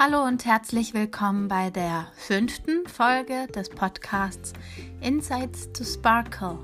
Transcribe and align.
Hallo 0.00 0.22
und 0.22 0.44
herzlich 0.44 0.94
willkommen 0.94 1.48
bei 1.48 1.70
der 1.70 2.06
fünften 2.14 2.86
Folge 2.86 3.48
des 3.48 3.68
Podcasts 3.68 4.52
Insights 5.00 5.72
to 5.72 5.82
Sparkle, 5.82 6.56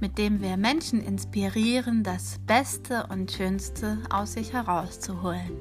mit 0.00 0.16
dem 0.16 0.40
wir 0.40 0.56
Menschen 0.56 1.04
inspirieren, 1.04 2.02
das 2.02 2.38
Beste 2.46 3.06
und 3.10 3.30
Schönste 3.30 3.98
aus 4.08 4.32
sich 4.32 4.54
herauszuholen. 4.54 5.58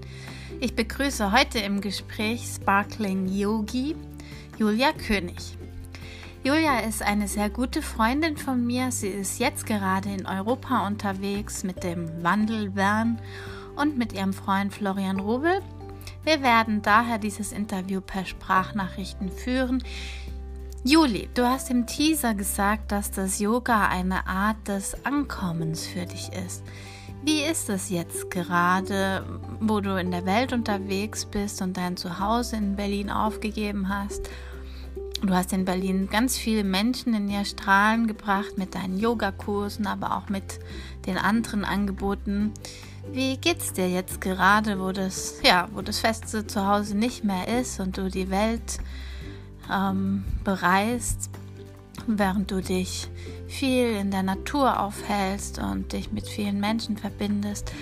Ich 0.62 0.78
begrüße 0.78 1.34
heute 1.34 1.60
im 1.60 1.82
Gespräch 1.82 2.48
Sparkling 2.56 3.28
Yogi 3.28 3.98
Julia 4.58 4.94
König. 4.94 5.58
Julia 6.46 6.80
ist 6.80 7.02
eine 7.02 7.28
sehr 7.28 7.50
gute 7.50 7.82
Freundin 7.82 8.38
von 8.38 8.66
mir. 8.66 8.94
Sie 8.94 9.10
ist 9.10 9.40
jetzt 9.40 9.66
gerade 9.66 10.08
in 10.08 10.26
Europa 10.26 10.88
unterwegs 10.88 11.66
mit 11.66 11.84
dem 11.84 12.24
Wandelwern 12.24 13.20
und 13.76 13.98
mit 13.98 14.14
ihrem 14.14 14.32
Freund 14.32 14.74
Florian 14.74 15.20
Rubel 15.20 15.62
wir 16.24 16.42
werden 16.42 16.82
daher 16.82 17.18
dieses 17.18 17.52
Interview 17.52 18.02
per 18.02 18.26
Sprachnachrichten 18.26 19.32
führen. 19.32 19.84
Juli, 20.84 21.30
du 21.34 21.46
hast 21.46 21.70
im 21.70 21.86
Teaser 21.86 22.34
gesagt, 22.34 22.92
dass 22.92 23.12
das 23.12 23.40
Yoga 23.40 23.88
eine 23.88 24.28
Art 24.28 24.68
des 24.68 25.06
Ankommens 25.06 25.86
für 25.86 26.06
dich 26.06 26.32
ist. 26.34 26.64
Wie 27.24 27.42
ist 27.42 27.70
es 27.70 27.90
jetzt 27.90 28.32
gerade, 28.32 29.26
wo 29.60 29.82
du 29.82 30.00
in 30.00 30.12
der 30.12 30.26
Welt 30.26 30.54
unterwegs 30.54 31.26
bist 31.26 31.62
und 31.62 31.76
dein 31.76 31.98
Zuhause 31.98 32.56
in 32.56 32.78
Berlin 32.78 33.10
aufgegeben 33.10 33.90
hast? 33.90 34.30
Du 35.22 35.34
hast 35.34 35.52
in 35.52 35.66
Berlin 35.66 36.08
ganz 36.10 36.38
viele 36.38 36.64
Menschen 36.64 37.14
in 37.14 37.28
ihr 37.28 37.44
Strahlen 37.44 38.08
gebracht 38.08 38.58
mit 38.58 38.74
deinen 38.74 38.98
Yogakursen, 38.98 39.86
aber 39.86 40.16
auch 40.16 40.30
mit 40.30 40.60
den 41.06 41.18
anderen 41.18 41.66
Angeboten. 41.66 42.54
Wie 43.12 43.38
geht's 43.38 43.74
dir 43.74 43.90
jetzt 43.90 44.22
gerade, 44.22 44.80
wo 44.80 44.92
das, 44.92 45.42
ja, 45.42 45.68
wo 45.74 45.82
das 45.82 46.00
feste 46.00 46.46
Zuhause 46.46 46.96
nicht 46.96 47.24
mehr 47.24 47.48
ist 47.60 47.80
und 47.80 47.98
du 47.98 48.08
die 48.08 48.30
Welt 48.30 48.78
ähm, 49.72 50.24
bereist, 50.44 51.32
während 52.06 52.52
du 52.52 52.62
dich 52.62 53.08
viel 53.48 53.96
in 53.96 54.12
der 54.12 54.22
Natur 54.22 54.80
aufhältst 54.80 55.58
und 55.58 55.92
dich 55.92 56.12
mit 56.12 56.28
vielen 56.28 56.60
Menschen 56.60 56.98
verbindest 56.98 57.74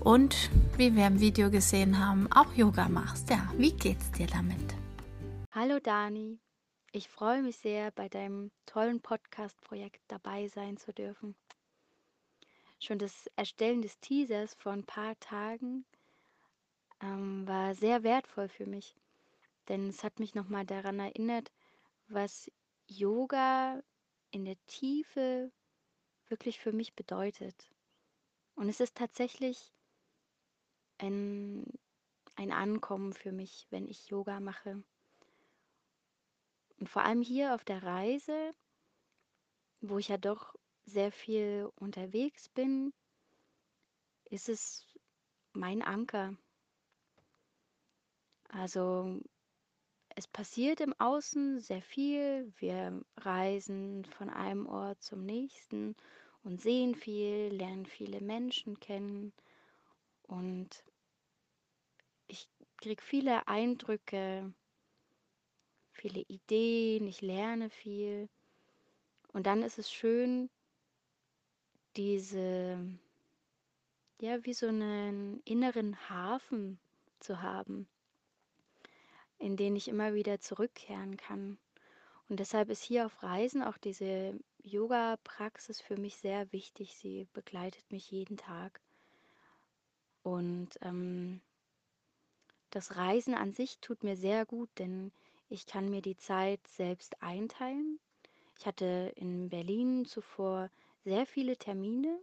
und, 0.00 0.50
wie 0.76 0.96
wir 0.96 1.06
im 1.06 1.20
Video 1.20 1.48
gesehen 1.48 2.04
haben, 2.04 2.26
auch 2.32 2.52
Yoga 2.54 2.88
machst. 2.88 3.30
Ja, 3.30 3.48
wie 3.56 3.72
geht's 3.72 4.10
dir 4.10 4.26
damit? 4.26 4.74
Hallo 5.52 5.78
Dani, 5.80 6.40
ich 6.90 7.08
freue 7.08 7.42
mich 7.42 7.56
sehr, 7.58 7.92
bei 7.92 8.08
deinem 8.08 8.50
tollen 8.66 9.00
Podcast-Projekt 9.00 10.00
dabei 10.08 10.48
sein 10.48 10.76
zu 10.76 10.92
dürfen. 10.92 11.36
Schon 12.82 12.98
das 12.98 13.28
Erstellen 13.36 13.80
des 13.80 14.00
Teasers 14.00 14.54
vor 14.54 14.72
ein 14.72 14.84
paar 14.84 15.16
Tagen 15.20 15.84
ähm, 17.00 17.46
war 17.46 17.76
sehr 17.76 18.02
wertvoll 18.02 18.48
für 18.48 18.66
mich, 18.66 18.96
denn 19.68 19.88
es 19.88 20.02
hat 20.02 20.18
mich 20.18 20.34
nochmal 20.34 20.66
daran 20.66 20.98
erinnert, 20.98 21.52
was 22.08 22.50
Yoga 22.88 23.80
in 24.32 24.44
der 24.44 24.56
Tiefe 24.66 25.52
wirklich 26.26 26.58
für 26.58 26.72
mich 26.72 26.94
bedeutet. 26.94 27.70
Und 28.56 28.68
es 28.68 28.80
ist 28.80 28.96
tatsächlich 28.96 29.72
ein, 30.98 31.64
ein 32.34 32.50
Ankommen 32.50 33.12
für 33.12 33.30
mich, 33.30 33.68
wenn 33.70 33.86
ich 33.86 34.08
Yoga 34.08 34.40
mache. 34.40 34.82
Und 36.80 36.88
vor 36.88 37.04
allem 37.04 37.22
hier 37.22 37.54
auf 37.54 37.62
der 37.62 37.84
Reise, 37.84 38.56
wo 39.80 39.98
ich 39.98 40.08
ja 40.08 40.16
doch 40.16 40.56
sehr 40.84 41.12
viel 41.12 41.70
unterwegs 41.76 42.48
bin, 42.48 42.92
ist 44.24 44.48
es 44.48 44.86
mein 45.52 45.82
Anker. 45.82 46.36
Also 48.48 49.20
es 50.14 50.26
passiert 50.26 50.80
im 50.80 50.94
Außen 50.98 51.60
sehr 51.60 51.82
viel. 51.82 52.52
Wir 52.58 53.02
reisen 53.16 54.04
von 54.04 54.28
einem 54.28 54.66
Ort 54.66 55.02
zum 55.02 55.24
nächsten 55.24 55.96
und 56.44 56.60
sehen 56.60 56.94
viel, 56.94 57.48
lernen 57.52 57.86
viele 57.86 58.20
Menschen 58.20 58.78
kennen 58.80 59.32
und 60.22 60.84
ich 62.26 62.48
kriege 62.78 63.02
viele 63.02 63.46
Eindrücke, 63.46 64.52
viele 65.92 66.20
Ideen, 66.22 67.06
ich 67.06 67.20
lerne 67.20 67.70
viel. 67.70 68.28
Und 69.32 69.46
dann 69.46 69.62
ist 69.62 69.78
es 69.78 69.92
schön, 69.92 70.50
diese, 71.96 72.78
ja, 74.20 74.44
wie 74.44 74.54
so 74.54 74.66
einen 74.66 75.40
inneren 75.44 75.96
Hafen 76.08 76.78
zu 77.20 77.42
haben, 77.42 77.86
in 79.38 79.56
den 79.56 79.76
ich 79.76 79.88
immer 79.88 80.14
wieder 80.14 80.40
zurückkehren 80.40 81.16
kann. 81.16 81.58
Und 82.28 82.40
deshalb 82.40 82.70
ist 82.70 82.82
hier 82.82 83.06
auf 83.06 83.22
Reisen 83.22 83.62
auch 83.62 83.76
diese 83.76 84.38
Yoga-Praxis 84.62 85.80
für 85.80 85.96
mich 85.96 86.16
sehr 86.16 86.50
wichtig. 86.52 86.96
Sie 86.96 87.26
begleitet 87.32 87.90
mich 87.90 88.10
jeden 88.10 88.36
Tag. 88.36 88.80
Und 90.22 90.70
ähm, 90.82 91.40
das 92.70 92.96
Reisen 92.96 93.34
an 93.34 93.52
sich 93.52 93.78
tut 93.80 94.02
mir 94.02 94.16
sehr 94.16 94.46
gut, 94.46 94.70
denn 94.78 95.12
ich 95.50 95.66
kann 95.66 95.90
mir 95.90 96.00
die 96.00 96.16
Zeit 96.16 96.66
selbst 96.68 97.22
einteilen. 97.22 97.98
Ich 98.58 98.64
hatte 98.64 99.12
in 99.16 99.50
Berlin 99.50 100.06
zuvor 100.06 100.70
sehr 101.04 101.26
viele 101.26 101.56
Termine 101.56 102.18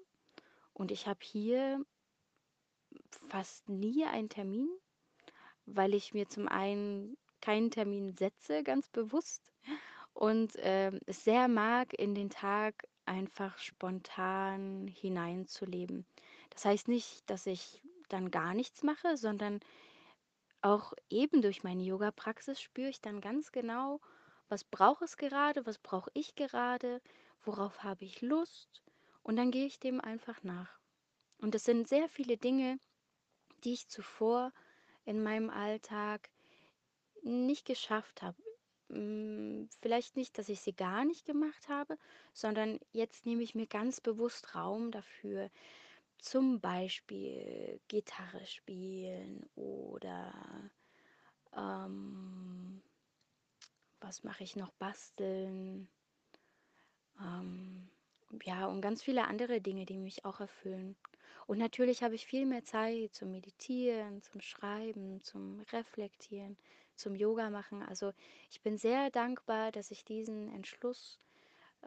und 0.74 0.92
ich 0.92 1.08
habe 1.08 1.20
hier 1.22 1.84
fast 3.28 3.68
nie 3.70 4.06
einen 4.06 4.30
Termin, 4.30 4.70
weil 5.66 5.94
ich 5.94 6.14
mir 6.14 6.28
zum 6.28 6.48
einen 6.48 7.18
keinen 7.42 7.72
Termin 7.72 8.16
setze, 8.16 8.64
ganz 8.64 8.90
bewusst, 8.90 9.54
und 10.14 10.56
äh, 10.58 10.92
es 11.06 11.24
sehr 11.24 11.48
mag, 11.48 11.94
in 11.94 12.14
den 12.14 12.30
Tag 12.30 12.88
einfach 13.06 13.58
spontan 13.58 14.88
hineinzuleben. 14.88 16.06
Das 16.50 16.66
heißt 16.66 16.88
nicht, 16.90 17.30
dass 17.30 17.46
ich 17.46 17.82
dann 18.10 18.30
gar 18.30 18.54
nichts 18.54 18.84
mache, 18.84 19.16
sondern 19.16 19.62
auch 20.62 20.94
eben 21.10 21.42
durch 21.42 21.64
meine 21.64 21.84
Yoga-Praxis 21.84 22.60
spüre 22.60 22.90
ich 22.90 23.02
dann 23.02 23.22
ganz 23.22 23.52
genau, 23.52 24.02
was 24.50 24.66
braucht 24.66 25.04
es 25.04 25.16
gerade, 25.16 25.66
was 25.66 25.78
brauche 25.78 26.12
ich 26.14 26.36
gerade, 26.36 27.02
worauf 27.44 27.84
habe 27.84 28.06
ich 28.06 28.22
Lust 28.22 28.84
und 29.24 29.36
dann 29.36 29.52
gehe 29.52 29.66
ich 29.66 29.80
dem 29.80 30.02
einfach 30.02 30.44
nach. 30.44 30.80
Und 31.40 31.56
es 31.56 31.64
sind 31.64 31.88
sehr 31.88 32.10
viele 32.10 32.38
Dinge, 32.38 32.80
die 33.64 33.74
ich 33.74 33.88
zuvor 33.88 34.52
in 35.06 35.24
meinem 35.24 35.50
Alltag 35.50 36.30
nicht 37.24 37.66
geschafft 37.66 38.22
habe. 38.22 38.38
Hm, 38.90 39.70
vielleicht 39.82 40.16
nicht, 40.16 40.38
dass 40.38 40.50
ich 40.50 40.62
sie 40.62 40.74
gar 40.74 41.06
nicht 41.06 41.26
gemacht 41.26 41.70
habe, 41.70 41.98
sondern 42.34 42.80
jetzt 42.92 43.26
nehme 43.26 43.44
ich 43.44 43.56
mir 43.56 43.68
ganz 43.68 44.02
bewusst 44.02 44.56
Raum 44.56 44.92
dafür. 44.92 45.50
Zum 46.18 46.60
Beispiel 46.60 47.80
Gitarre 47.88 48.46
spielen 48.46 49.50
oder 49.56 50.34
ähm, 51.56 52.82
was 54.02 54.24
mache 54.24 54.44
ich 54.44 54.56
noch? 54.56 54.72
Basteln. 54.74 55.88
Ähm, 57.20 57.90
ja, 58.44 58.68
und 58.68 58.82
ganz 58.82 59.04
viele 59.04 59.28
andere 59.28 59.62
Dinge, 59.62 59.86
die 59.86 59.98
mich 59.98 60.26
auch 60.26 60.40
erfüllen. 60.40 60.96
Und 61.48 61.58
natürlich 61.58 62.04
habe 62.04 62.16
ich 62.16 62.28
viel 62.28 62.46
mehr 62.46 62.64
Zeit 62.64 63.14
zum 63.16 63.32
Meditieren, 63.32 64.22
zum 64.22 64.40
Schreiben, 64.40 65.24
zum 65.24 65.62
Reflektieren, 65.72 66.58
zum 66.96 67.16
Yoga 67.16 67.50
machen. 67.50 67.82
Also 67.82 68.14
ich 68.52 68.62
bin 68.62 68.78
sehr 68.78 69.10
dankbar, 69.10 69.72
dass 69.72 69.90
ich 69.90 70.06
diesen 70.06 70.54
Entschluss 70.54 71.20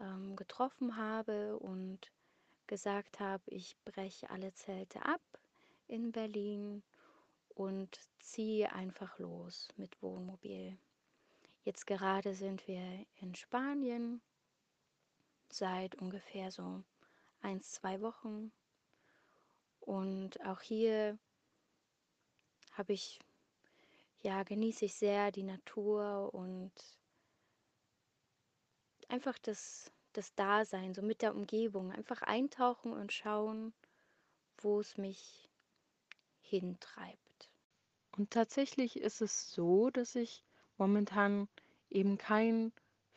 ähm, 0.00 0.34
getroffen 0.36 0.96
habe 0.96 1.58
und 1.58 2.10
gesagt 2.66 3.20
habe, 3.20 3.42
ich 3.46 3.76
breche 3.84 4.30
alle 4.30 4.52
Zelte 4.54 5.04
ab 5.04 5.20
in 5.86 6.10
Berlin 6.10 6.82
und 7.54 8.00
ziehe 8.18 8.72
einfach 8.72 9.18
los 9.18 9.68
mit 9.76 10.00
Wohnmobil. 10.02 10.76
Jetzt 11.64 11.86
gerade 11.86 12.34
sind 12.34 12.66
wir 12.66 13.06
in 13.20 13.34
Spanien 13.34 14.20
seit 15.54 15.94
ungefähr 15.96 16.50
so 16.50 16.82
ein, 17.40 17.60
zwei 17.62 18.00
Wochen. 18.00 18.52
Und 19.80 20.40
auch 20.44 20.60
hier 20.60 21.18
habe 22.72 22.92
ich, 22.92 23.18
ja, 24.20 24.42
genieße 24.42 24.86
ich 24.86 24.94
sehr 24.94 25.32
die 25.32 25.42
Natur 25.42 26.32
und 26.32 26.72
einfach 29.08 29.38
das, 29.38 29.92
das 30.12 30.34
Dasein, 30.34 30.94
so 30.94 31.02
mit 31.02 31.22
der 31.22 31.34
Umgebung. 31.34 31.92
Einfach 31.92 32.22
eintauchen 32.22 32.92
und 32.92 33.12
schauen, 33.12 33.74
wo 34.58 34.80
es 34.80 34.96
mich 34.96 35.48
hintreibt. 36.40 37.50
Und 38.16 38.30
tatsächlich 38.30 38.98
ist 38.98 39.20
es 39.20 39.52
so, 39.52 39.90
dass 39.90 40.14
ich 40.14 40.44
momentan 40.76 41.48
eben 41.90 42.18
kein 42.18 42.72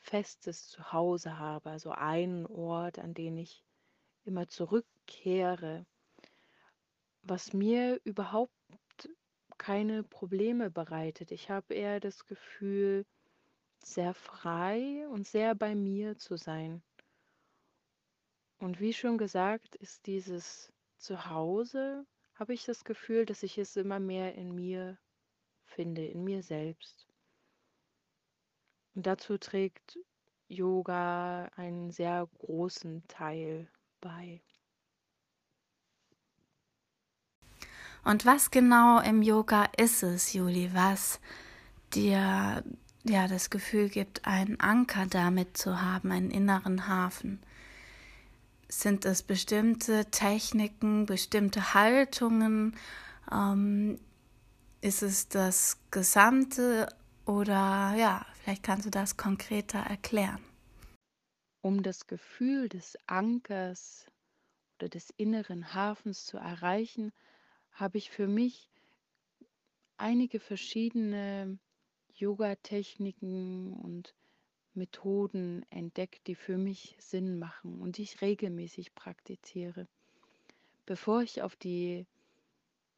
festes 0.06 0.68
Zuhause 0.68 1.40
habe, 1.40 1.72
also 1.72 1.92
einen 1.92 2.46
Ort, 2.46 3.00
an 3.00 3.13
den 3.13 3.38
ich 3.38 3.63
immer 4.24 4.48
zurückkehre. 4.48 5.86
Was 7.24 7.54
mir 7.54 8.00
überhaupt 8.04 8.52
keine 9.57 10.04
Probleme 10.04 10.69
bereitet. 10.69 11.31
Ich 11.31 11.50
habe 11.50 11.74
eher 11.74 12.00
das 12.00 12.25
Gefühl, 12.25 13.06
sehr 13.84 14.13
frei 14.13 15.07
und 15.10 15.28
sehr 15.28 15.56
bei 15.56 15.75
mir 15.75 16.18
zu 16.18 16.38
sein. 16.38 16.84
Und 18.60 18.80
wie 18.80 18.94
schon 18.94 19.18
gesagt, 19.18 19.75
ist 19.75 20.06
dieses 20.06 20.72
Zuhause, 20.98 22.06
habe 22.36 22.54
ich 22.54 22.66
das 22.66 22.84
Gefühl, 22.84 23.25
dass 23.25 23.44
ich 23.44 23.57
es 23.57 23.75
immer 23.75 24.00
mehr 24.00 24.36
in 24.36 24.54
mir 24.54 24.98
finde, 25.66 26.06
in 26.06 26.24
mir 26.24 26.44
selbst. 26.44 27.07
Und 28.95 29.06
dazu 29.06 29.38
trägt 29.38 30.00
Yoga 30.47 31.50
einen 31.56 31.92
sehr 31.92 32.27
großen 32.39 33.03
Teil 33.07 33.68
bei. 34.00 34.42
Und 38.06 38.25
was 38.25 38.51
genau 38.51 39.00
im 39.00 39.21
Yoga 39.21 39.65
ist 39.77 40.03
es, 40.03 40.33
Juli, 40.33 40.69
was 40.74 41.19
dir 41.94 42.63
ja 43.03 43.27
das 43.27 43.50
Gefühl 43.50 43.89
gibt, 43.89 44.25
einen 44.25 44.59
Anker 44.59 45.07
damit 45.07 45.57
zu 45.57 45.81
haben, 45.81 46.12
einen 46.12 46.30
inneren 46.30 46.88
Hafen? 46.88 47.42
Sind 48.69 49.06
es 49.06 49.24
bestimmte 49.24 50.06
Techniken, 50.12 51.06
bestimmte 51.06 51.74
Haltungen? 51.74 52.77
Ähm, 53.31 54.00
ist 54.81 55.01
es 55.01 55.27
das 55.27 55.80
Gesamte 55.89 56.88
oder 57.25 57.95
ja, 57.97 58.24
vielleicht 58.45 58.62
kannst 58.62 58.86
du 58.86 58.92
das 58.92 59.18
konkreter 59.18 59.80
erklären. 59.80 60.39
Um 61.62 61.81
das 61.81 62.06
Gefühl 62.06 62.69
des 62.69 62.95
Ankers 63.07 64.06
oder 64.77 64.88
des 64.88 65.09
inneren 65.18 65.74
Hafens 65.74 66.27
zu 66.27 66.38
erreichen, 66.38 67.12
habe 67.71 67.97
ich 67.97 68.12
für 68.12 68.27
mich 68.27 68.69
einige 69.97 70.39
verschiedene 70.39 71.57
Yoga-Techniken 72.13 73.74
und 73.74 74.13
Methoden 74.75 75.65
entdeckt, 75.71 76.27
die 76.27 76.36
für 76.36 76.59
mich 76.59 76.95
Sinn 77.00 77.39
machen 77.39 77.81
und 77.81 77.97
die 77.97 78.03
ich 78.03 78.21
regelmäßig 78.21 78.94
praktiziere. 78.94 79.88
Bevor 80.86 81.24
ich 81.24 81.42
auf 81.42 81.56
die 81.56 82.06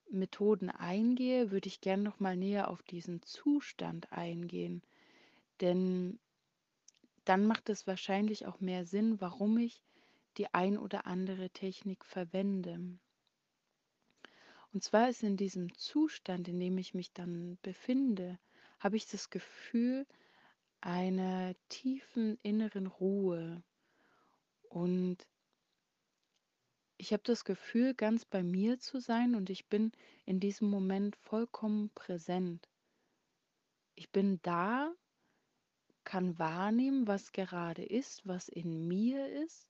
Methoden 0.10 0.70
eingehe, 0.70 1.52
würde 1.52 1.70
ich 1.70 1.80
gerne 1.80 2.04
noch 2.04 2.20
mal 2.20 2.36
näher 2.36 2.70
auf 2.70 2.84
diesen 2.84 3.22
Zustand 3.22 4.12
eingehen, 4.12 4.82
denn 5.62 6.20
dann 7.26 7.46
macht 7.46 7.70
es 7.70 7.88
wahrscheinlich 7.88 8.46
auch 8.46 8.60
mehr 8.60 8.86
Sinn, 8.86 9.20
warum 9.20 9.58
ich 9.58 9.82
die 10.38 10.54
ein 10.54 10.78
oder 10.78 11.08
andere 11.08 11.50
Technik 11.50 12.06
verwende. 12.06 12.80
Und 14.74 14.84
zwar 14.84 15.10
ist 15.10 15.24
in 15.24 15.38
diesem 15.38 15.74
Zustand, 15.76 16.48
in 16.48 16.60
dem 16.60 16.78
ich 16.78 16.94
mich 16.94 17.12
dann 17.14 17.58
befinde, 17.62 18.40
habe 18.80 18.98
ich 18.98 19.08
das 19.08 19.30
Gefühl 19.30 20.06
einer 20.82 21.56
tiefen 21.70 22.38
inneren 22.44 22.88
Ruhe 22.88 23.64
und 24.70 25.18
ich 26.98 27.14
habe 27.14 27.24
das 27.24 27.46
Gefühl, 27.46 27.94
ganz 27.94 28.26
bei 28.26 28.44
mir 28.44 28.80
zu 28.80 29.00
sein 29.00 29.36
und 29.36 29.50
ich 29.50 29.68
bin 29.68 29.92
in 30.26 30.40
diesem 30.40 30.70
Moment 30.70 31.16
vollkommen 31.16 31.90
präsent. 31.92 32.68
Ich 33.96 34.12
bin 34.12 34.40
da, 34.42 34.92
kann 36.08 36.40
wahrnehmen, 36.40 37.06
was 37.06 37.34
gerade 37.34 37.84
ist, 37.84 38.26
was 38.26 38.48
in 38.48 38.88
mir 38.88 39.28
ist 39.44 39.68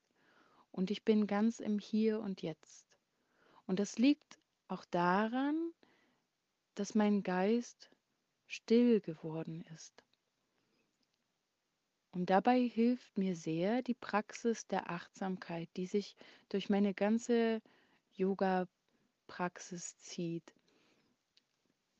und 0.72 0.92
ich 0.92 1.04
bin 1.04 1.26
ganz 1.26 1.60
im 1.60 1.80
Hier 1.80 2.20
und 2.20 2.44
Jetzt. 2.44 2.86
Und 3.66 3.80
das 3.80 3.98
liegt 3.98 4.38
auch 4.68 4.86
daran, 4.86 5.74
dass 6.76 6.94
mein 6.94 7.24
Geist 7.24 7.90
still 8.46 9.02
geworden 9.02 9.66
ist. 9.74 10.04
Und 12.12 12.30
dabei 12.30 12.60
hilft 12.60 13.18
mir 13.18 13.36
sehr 13.36 13.82
die 13.82 13.96
Praxis 13.96 14.68
der 14.68 14.92
Achtsamkeit, 14.92 15.70
die 15.76 15.88
sich 15.88 16.16
durch 16.50 16.70
meine 16.70 16.94
ganze 16.94 17.64
Yoga-Praxis 18.14 19.98
zieht. 19.98 20.54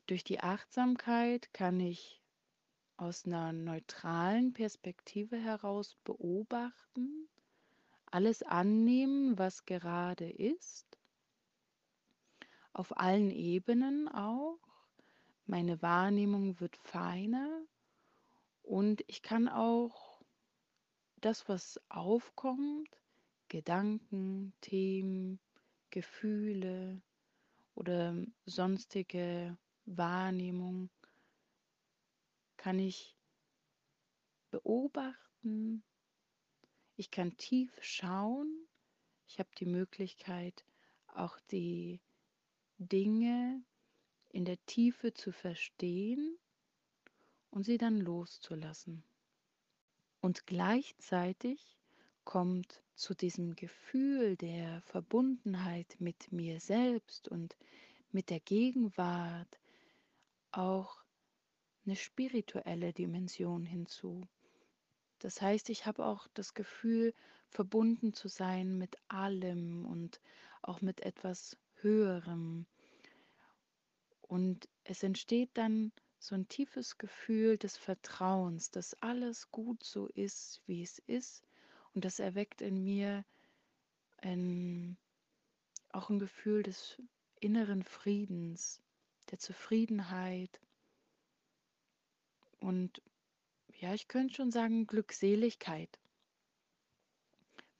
Durch 0.06 0.22
die 0.22 0.38
Achtsamkeit 0.38 1.52
kann 1.52 1.80
ich 1.80 2.17
aus 2.98 3.24
einer 3.24 3.52
neutralen 3.52 4.52
Perspektive 4.52 5.38
heraus 5.38 5.96
beobachten, 6.04 7.28
alles 8.06 8.42
annehmen, 8.42 9.38
was 9.38 9.64
gerade 9.64 10.28
ist, 10.28 10.98
auf 12.72 12.98
allen 12.98 13.30
Ebenen 13.30 14.08
auch. 14.08 14.58
Meine 15.46 15.80
Wahrnehmung 15.80 16.60
wird 16.60 16.76
feiner 16.76 17.62
und 18.62 19.02
ich 19.06 19.22
kann 19.22 19.48
auch 19.48 20.20
das, 21.20 21.48
was 21.48 21.80
aufkommt, 21.88 22.90
Gedanken, 23.48 24.52
Themen, 24.60 25.40
Gefühle 25.90 27.00
oder 27.74 28.14
sonstige 28.44 29.56
Wahrnehmung, 29.86 30.90
kann 32.58 32.78
ich 32.78 33.16
beobachten. 34.50 35.82
Ich 36.96 37.10
kann 37.10 37.36
tief 37.38 37.72
schauen. 37.80 38.68
Ich 39.26 39.38
habe 39.38 39.48
die 39.58 39.66
Möglichkeit, 39.66 40.64
auch 41.06 41.38
die 41.50 42.00
Dinge 42.78 43.62
in 44.28 44.44
der 44.44 44.64
Tiefe 44.66 45.14
zu 45.14 45.32
verstehen 45.32 46.38
und 47.50 47.64
sie 47.64 47.78
dann 47.78 47.98
loszulassen. 48.00 49.02
Und 50.20 50.46
gleichzeitig 50.46 51.78
kommt 52.24 52.82
zu 52.94 53.14
diesem 53.14 53.54
Gefühl 53.54 54.36
der 54.36 54.82
Verbundenheit 54.82 55.96
mit 55.98 56.32
mir 56.32 56.60
selbst 56.60 57.28
und 57.28 57.56
mit 58.10 58.30
der 58.30 58.40
Gegenwart 58.40 59.60
auch 60.50 61.02
eine 61.88 61.96
spirituelle 61.96 62.92
Dimension 62.92 63.64
hinzu. 63.64 64.28
Das 65.20 65.40
heißt, 65.40 65.70
ich 65.70 65.86
habe 65.86 66.04
auch 66.04 66.28
das 66.34 66.52
Gefühl, 66.52 67.14
verbunden 67.48 68.12
zu 68.12 68.28
sein 68.28 68.76
mit 68.76 68.98
allem 69.08 69.86
und 69.86 70.20
auch 70.60 70.82
mit 70.82 71.00
etwas 71.00 71.56
Höherem. 71.80 72.66
Und 74.20 74.68
es 74.84 75.02
entsteht 75.02 75.48
dann 75.54 75.90
so 76.18 76.34
ein 76.34 76.46
tiefes 76.48 76.98
Gefühl 76.98 77.56
des 77.56 77.78
Vertrauens, 77.78 78.70
dass 78.70 79.00
alles 79.00 79.50
gut 79.50 79.82
so 79.82 80.08
ist, 80.08 80.60
wie 80.66 80.82
es 80.82 80.98
ist. 81.06 81.42
Und 81.94 82.04
das 82.04 82.18
erweckt 82.18 82.60
in 82.60 82.84
mir 82.84 83.24
ein, 84.18 84.98
auch 85.90 86.10
ein 86.10 86.18
Gefühl 86.18 86.62
des 86.62 87.00
inneren 87.40 87.82
Friedens, 87.82 88.82
der 89.30 89.38
Zufriedenheit 89.38 90.60
und 92.60 93.02
ja, 93.80 93.94
ich 93.94 94.08
könnte 94.08 94.34
schon 94.34 94.50
sagen 94.50 94.86
Glückseligkeit, 94.86 95.98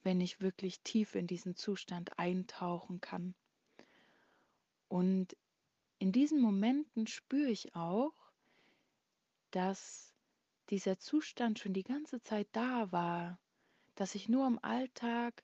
wenn 0.03 0.21
ich 0.21 0.39
wirklich 0.39 0.81
tief 0.81 1.15
in 1.15 1.27
diesen 1.27 1.55
Zustand 1.55 2.17
eintauchen 2.17 3.01
kann. 3.01 3.35
Und 4.87 5.35
in 5.99 6.11
diesen 6.11 6.39
Momenten 6.39 7.05
spüre 7.07 7.51
ich 7.51 7.75
auch, 7.75 8.13
dass 9.51 10.13
dieser 10.69 10.99
Zustand 10.99 11.59
schon 11.59 11.73
die 11.73 11.83
ganze 11.83 12.21
Zeit 12.21 12.47
da 12.53 12.91
war, 12.91 13.37
dass 13.95 14.15
ich 14.15 14.29
nur 14.29 14.47
im 14.47 14.59
Alltag 14.63 15.43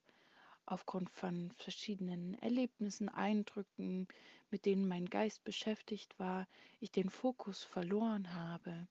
aufgrund 0.65 1.09
von 1.09 1.51
verschiedenen 1.57 2.35
Erlebnissen, 2.35 3.09
Eindrücken, 3.09 4.07
mit 4.49 4.65
denen 4.65 4.87
mein 4.87 5.05
Geist 5.07 5.43
beschäftigt 5.43 6.17
war, 6.17 6.47
ich 6.79 6.91
den 6.91 7.09
Fokus 7.09 7.63
verloren 7.63 8.33
habe. 8.33 8.87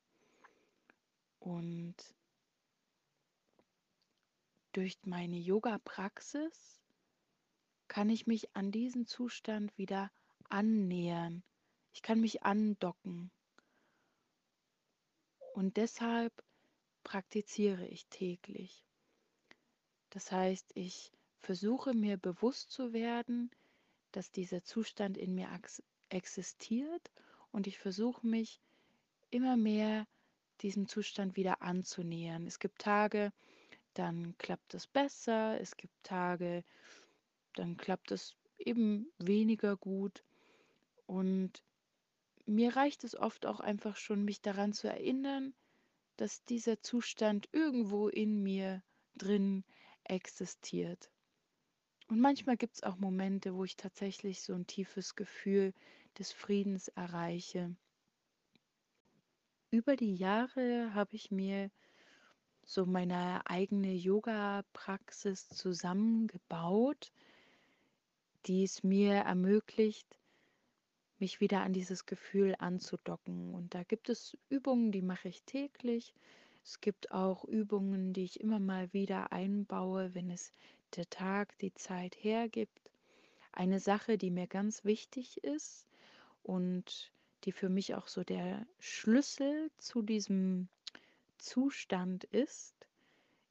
Und 1.44 1.94
durch 4.72 4.96
meine 5.04 5.36
Yoga-Praxis 5.36 6.80
kann 7.86 8.08
ich 8.08 8.26
mich 8.26 8.56
an 8.56 8.72
diesen 8.72 9.06
Zustand 9.06 9.76
wieder 9.76 10.10
annähern. 10.48 11.42
Ich 11.92 12.00
kann 12.00 12.22
mich 12.22 12.44
andocken. 12.44 13.30
Und 15.52 15.76
deshalb 15.76 16.32
praktiziere 17.02 17.86
ich 17.88 18.06
täglich. 18.06 18.82
Das 20.08 20.32
heißt, 20.32 20.72
ich 20.74 21.12
versuche 21.42 21.92
mir 21.92 22.16
bewusst 22.16 22.70
zu 22.70 22.94
werden, 22.94 23.50
dass 24.12 24.30
dieser 24.30 24.64
Zustand 24.64 25.18
in 25.18 25.34
mir 25.34 25.50
existiert 26.08 27.12
und 27.52 27.66
ich 27.66 27.78
versuche 27.78 28.26
mich 28.26 28.62
immer 29.30 29.58
mehr 29.58 30.06
diesem 30.62 30.88
Zustand 30.88 31.36
wieder 31.36 31.62
anzunähern. 31.62 32.46
Es 32.46 32.58
gibt 32.58 32.78
Tage, 32.80 33.32
dann 33.94 34.36
klappt 34.38 34.74
es 34.74 34.86
besser, 34.86 35.60
es 35.60 35.76
gibt 35.76 35.94
Tage, 36.02 36.64
dann 37.54 37.76
klappt 37.76 38.10
es 38.10 38.36
eben 38.58 39.06
weniger 39.18 39.76
gut 39.76 40.24
und 41.06 41.62
mir 42.46 42.76
reicht 42.76 43.04
es 43.04 43.16
oft 43.16 43.46
auch 43.46 43.60
einfach 43.60 43.96
schon, 43.96 44.24
mich 44.24 44.42
daran 44.42 44.72
zu 44.72 44.88
erinnern, 44.88 45.54
dass 46.16 46.44
dieser 46.44 46.80
Zustand 46.80 47.48
irgendwo 47.52 48.08
in 48.08 48.42
mir 48.42 48.82
drin 49.16 49.64
existiert. 50.04 51.10
Und 52.08 52.20
manchmal 52.20 52.56
gibt 52.56 52.74
es 52.74 52.82
auch 52.82 52.96
Momente, 52.96 53.54
wo 53.54 53.64
ich 53.64 53.76
tatsächlich 53.76 54.42
so 54.42 54.52
ein 54.52 54.66
tiefes 54.66 55.14
Gefühl 55.14 55.72
des 56.18 56.32
Friedens 56.32 56.88
erreiche. 56.88 57.74
Über 59.74 59.96
die 59.96 60.14
Jahre 60.14 60.94
habe 60.94 61.16
ich 61.16 61.32
mir 61.32 61.68
so 62.62 62.86
meine 62.86 63.44
eigene 63.50 63.92
Yoga-Praxis 63.92 65.48
zusammengebaut, 65.48 67.10
die 68.46 68.62
es 68.62 68.84
mir 68.84 69.14
ermöglicht, 69.14 70.06
mich 71.18 71.40
wieder 71.40 71.62
an 71.62 71.72
dieses 71.72 72.06
Gefühl 72.06 72.54
anzudocken. 72.60 73.52
Und 73.52 73.74
da 73.74 73.82
gibt 73.82 74.10
es 74.10 74.38
Übungen, 74.48 74.92
die 74.92 75.02
mache 75.02 75.26
ich 75.26 75.42
täglich. 75.42 76.14
Es 76.62 76.80
gibt 76.80 77.10
auch 77.10 77.44
Übungen, 77.44 78.12
die 78.12 78.22
ich 78.22 78.38
immer 78.38 78.60
mal 78.60 78.92
wieder 78.92 79.32
einbaue, 79.32 80.14
wenn 80.14 80.30
es 80.30 80.52
der 80.94 81.10
Tag 81.10 81.58
die 81.58 81.74
Zeit 81.74 82.14
hergibt. 82.22 82.92
Eine 83.50 83.80
Sache, 83.80 84.18
die 84.18 84.30
mir 84.30 84.46
ganz 84.46 84.84
wichtig 84.84 85.42
ist 85.42 85.88
und 86.44 87.12
die 87.44 87.52
für 87.52 87.68
mich 87.68 87.94
auch 87.94 88.08
so 88.08 88.24
der 88.24 88.66
Schlüssel 88.78 89.70
zu 89.76 90.02
diesem 90.02 90.68
Zustand 91.38 92.24
ist, 92.24 92.74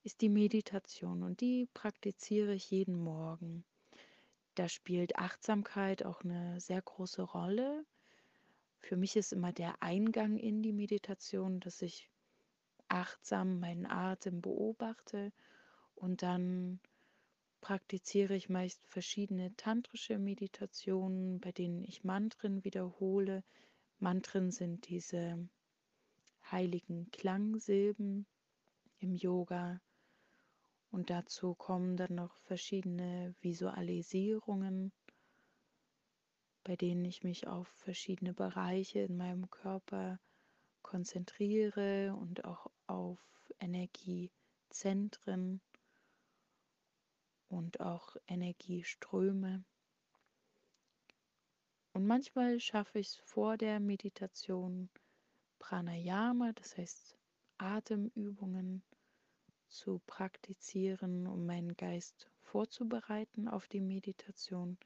ist 0.04 0.22
die 0.22 0.30
Meditation 0.30 1.24
und 1.24 1.42
die 1.42 1.68
praktiziere 1.74 2.54
ich 2.54 2.72
jeden 2.72 2.96
Morgen. 2.96 3.64
Da 4.56 4.68
spielt 4.68 5.16
Achtsamkeit 5.18 6.06
auch 6.06 6.24
eine 6.24 6.60
sehr 6.60 6.82
große 6.82 7.22
Rolle. 7.22 7.86
Für 8.80 8.98
mich 8.98 9.16
ist 9.16 9.34
immer 9.34 9.54
der 9.54 9.82
Eingang 9.82 10.38
in 10.38 10.62
die 10.62 10.74
Meditation, 10.74 11.60
dass 11.60 11.82
ich 11.82 12.10
achtsam 12.88 13.60
meinen 13.60 13.86
Atem 13.86 14.42
beobachte 14.42 15.32
und 15.96 16.22
dann 16.22 16.80
praktiziere 17.62 18.36
ich 18.36 18.50
meist 18.50 18.86
verschiedene 18.88 19.56
tantrische 19.56 20.20
Meditationen, 20.20 21.40
bei 21.40 21.54
denen 21.54 21.84
ich 21.86 22.04
Mantren 22.04 22.64
wiederhole. 22.66 23.44
Mantren 24.04 24.52
sind 24.52 24.88
diese 24.90 25.50
heiligen 26.52 27.10
Klangsilben 27.12 28.28
im 29.00 29.16
Yoga. 29.16 29.80
Und 30.92 31.10
dazu 31.10 31.56
kommen 31.56 31.96
dann 31.96 32.16
noch 32.16 32.38
verschiedene 32.42 33.34
Visualisierungen, 33.40 34.92
bei 36.66 36.76
denen 36.76 37.06
ich 37.06 37.24
mich 37.24 37.48
auf 37.48 37.70
verschiedene 37.70 38.34
Bereiche 38.34 39.00
in 39.00 39.16
meinem 39.16 39.50
Körper 39.50 40.20
konzentriere 40.82 42.14
und 42.14 42.44
auch 42.44 42.70
auf 42.88 43.22
Energiezentren 43.62 45.62
und 47.48 47.80
auch 47.80 48.18
Energieströme. 48.28 49.64
Und 52.04 52.10
manchmal 52.10 52.60
schaffe 52.60 53.00
ich 53.00 53.08
es 53.08 53.16
vor 53.16 53.56
der 53.56 53.80
Meditation 53.80 54.90
Pranayama, 55.58 56.52
das 56.52 56.78
heißt 56.78 57.18
Atemübungen 57.58 58.84
zu 59.70 60.02
praktizieren, 60.06 61.26
um 61.28 61.46
meinen 61.46 61.78
Geist 61.78 62.30
vorzubereiten 62.42 63.48
auf 63.48 63.70
die 63.70 63.80
Meditation. 63.80 64.78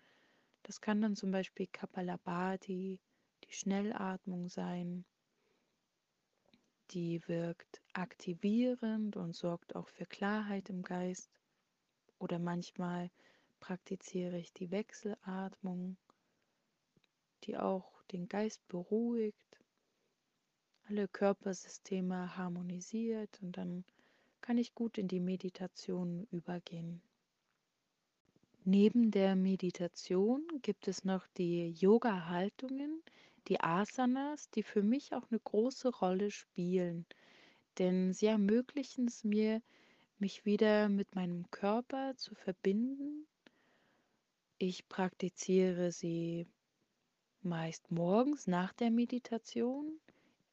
Das 0.62 0.80
kann 0.80 1.02
dann 1.02 1.16
zum 1.16 1.32
Beispiel 1.32 1.66
Kapalabhati, 1.66 3.00
die 3.46 3.52
Schnellatmung 3.52 4.48
sein. 4.48 5.04
Die 6.92 7.28
wirkt 7.28 7.82
aktivierend 7.94 9.18
und 9.18 9.36
sorgt 9.36 9.76
auch 9.76 9.88
für 9.88 10.06
Klarheit 10.06 10.70
im 10.70 10.84
Geist. 10.84 11.32
Oder 12.20 12.38
manchmal 12.38 13.10
praktiziere 13.60 14.38
ich 14.38 14.54
die 14.54 14.70
Wechselatmung, 14.70 15.98
die 17.48 17.58
auch 17.58 18.04
den 18.12 18.28
Geist 18.28 18.68
beruhigt, 18.68 19.60
alle 20.90 21.08
Körpersysteme 21.08 22.38
harmonisiert 22.38 23.40
und 23.42 23.58
dann 23.58 23.84
kann 24.42 24.58
ich 24.58 24.76
gut 24.76 24.98
in 24.98 25.08
die 25.08 25.20
Meditation 25.20 26.28
übergehen. 26.32 27.02
Neben 28.64 29.12
der 29.12 29.36
Meditation 29.36 30.46
gibt 30.62 30.88
es 30.88 31.04
noch 31.04 31.26
die 31.38 31.72
Yoga-Haltungen, 31.72 33.02
die 33.48 33.62
Asanas, 33.62 34.50
die 34.50 34.64
für 34.64 34.84
mich 34.84 35.14
auch 35.14 35.30
eine 35.30 35.40
große 35.40 35.90
Rolle 35.90 36.32
spielen, 36.32 37.06
denn 37.78 38.14
sie 38.14 38.26
ermöglichen 38.26 39.08
es 39.08 39.24
mir, 39.24 39.62
mich 40.20 40.46
wieder 40.46 40.90
mit 40.90 41.16
meinem 41.16 41.50
Körper 41.52 42.16
zu 42.18 42.36
verbinden. 42.36 43.26
Ich 44.58 44.90
praktiziere 44.90 45.92
sie 45.92 46.48
meist 47.42 47.92
morgens 47.92 48.48
nach 48.48 48.74
der 48.74 48.92
Meditation, 48.92 50.00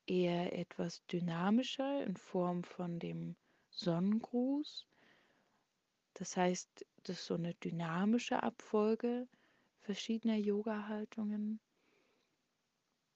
eher 0.06 0.58
etwas 0.58 1.04
dynamischer 1.06 2.04
in 2.04 2.16
Form 2.16 2.62
von 2.64 2.98
dem 2.98 3.36
Sonnengruß. 3.70 4.86
Das 6.14 6.36
heißt, 6.36 6.86
das 7.04 7.18
ist 7.18 7.26
so 7.26 7.34
eine 7.34 7.54
dynamische 7.54 8.42
Abfolge 8.42 9.26
verschiedener 9.80 10.36
Yoga-Haltungen. 10.36 11.60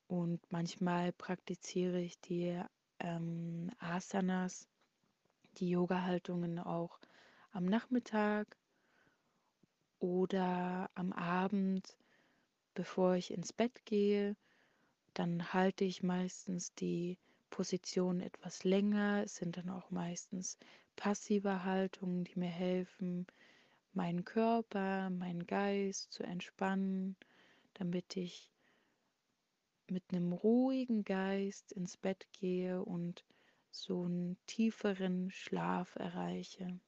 Und 0.06 0.40
manchmal 0.50 1.12
praktiziere 1.12 2.00
ich 2.00 2.18
die 2.20 2.60
ähm, 2.98 3.70
Asanas 3.78 4.68
die 5.58 5.70
Yoga-Haltungen 5.70 6.58
auch 6.58 6.98
am 7.50 7.64
Nachmittag 7.64 8.56
oder 9.98 10.90
am 10.94 11.12
Abend, 11.12 11.96
bevor 12.78 13.16
ich 13.16 13.32
ins 13.32 13.52
Bett 13.52 13.84
gehe. 13.86 14.36
Dann 15.12 15.52
halte 15.52 15.84
ich 15.84 16.04
meistens 16.04 16.72
die 16.76 17.18
Position 17.50 18.20
etwas 18.20 18.62
länger. 18.62 19.24
Es 19.24 19.34
sind 19.34 19.56
dann 19.56 19.68
auch 19.68 19.90
meistens 19.90 20.58
passive 20.94 21.64
Haltungen, 21.64 22.22
die 22.22 22.38
mir 22.38 22.46
helfen, 22.46 23.26
meinen 23.94 24.24
Körper, 24.24 25.10
meinen 25.10 25.44
Geist 25.44 26.12
zu 26.12 26.22
entspannen, 26.22 27.16
damit 27.74 28.16
ich 28.16 28.48
mit 29.90 30.04
einem 30.12 30.32
ruhigen 30.32 31.02
Geist 31.02 31.72
ins 31.72 31.96
Bett 31.96 32.28
gehe 32.30 32.84
und 32.84 33.24
so 33.72 34.04
einen 34.04 34.36
tieferen 34.46 35.32
Schlaf 35.32 35.96
erreiche. 35.96 36.78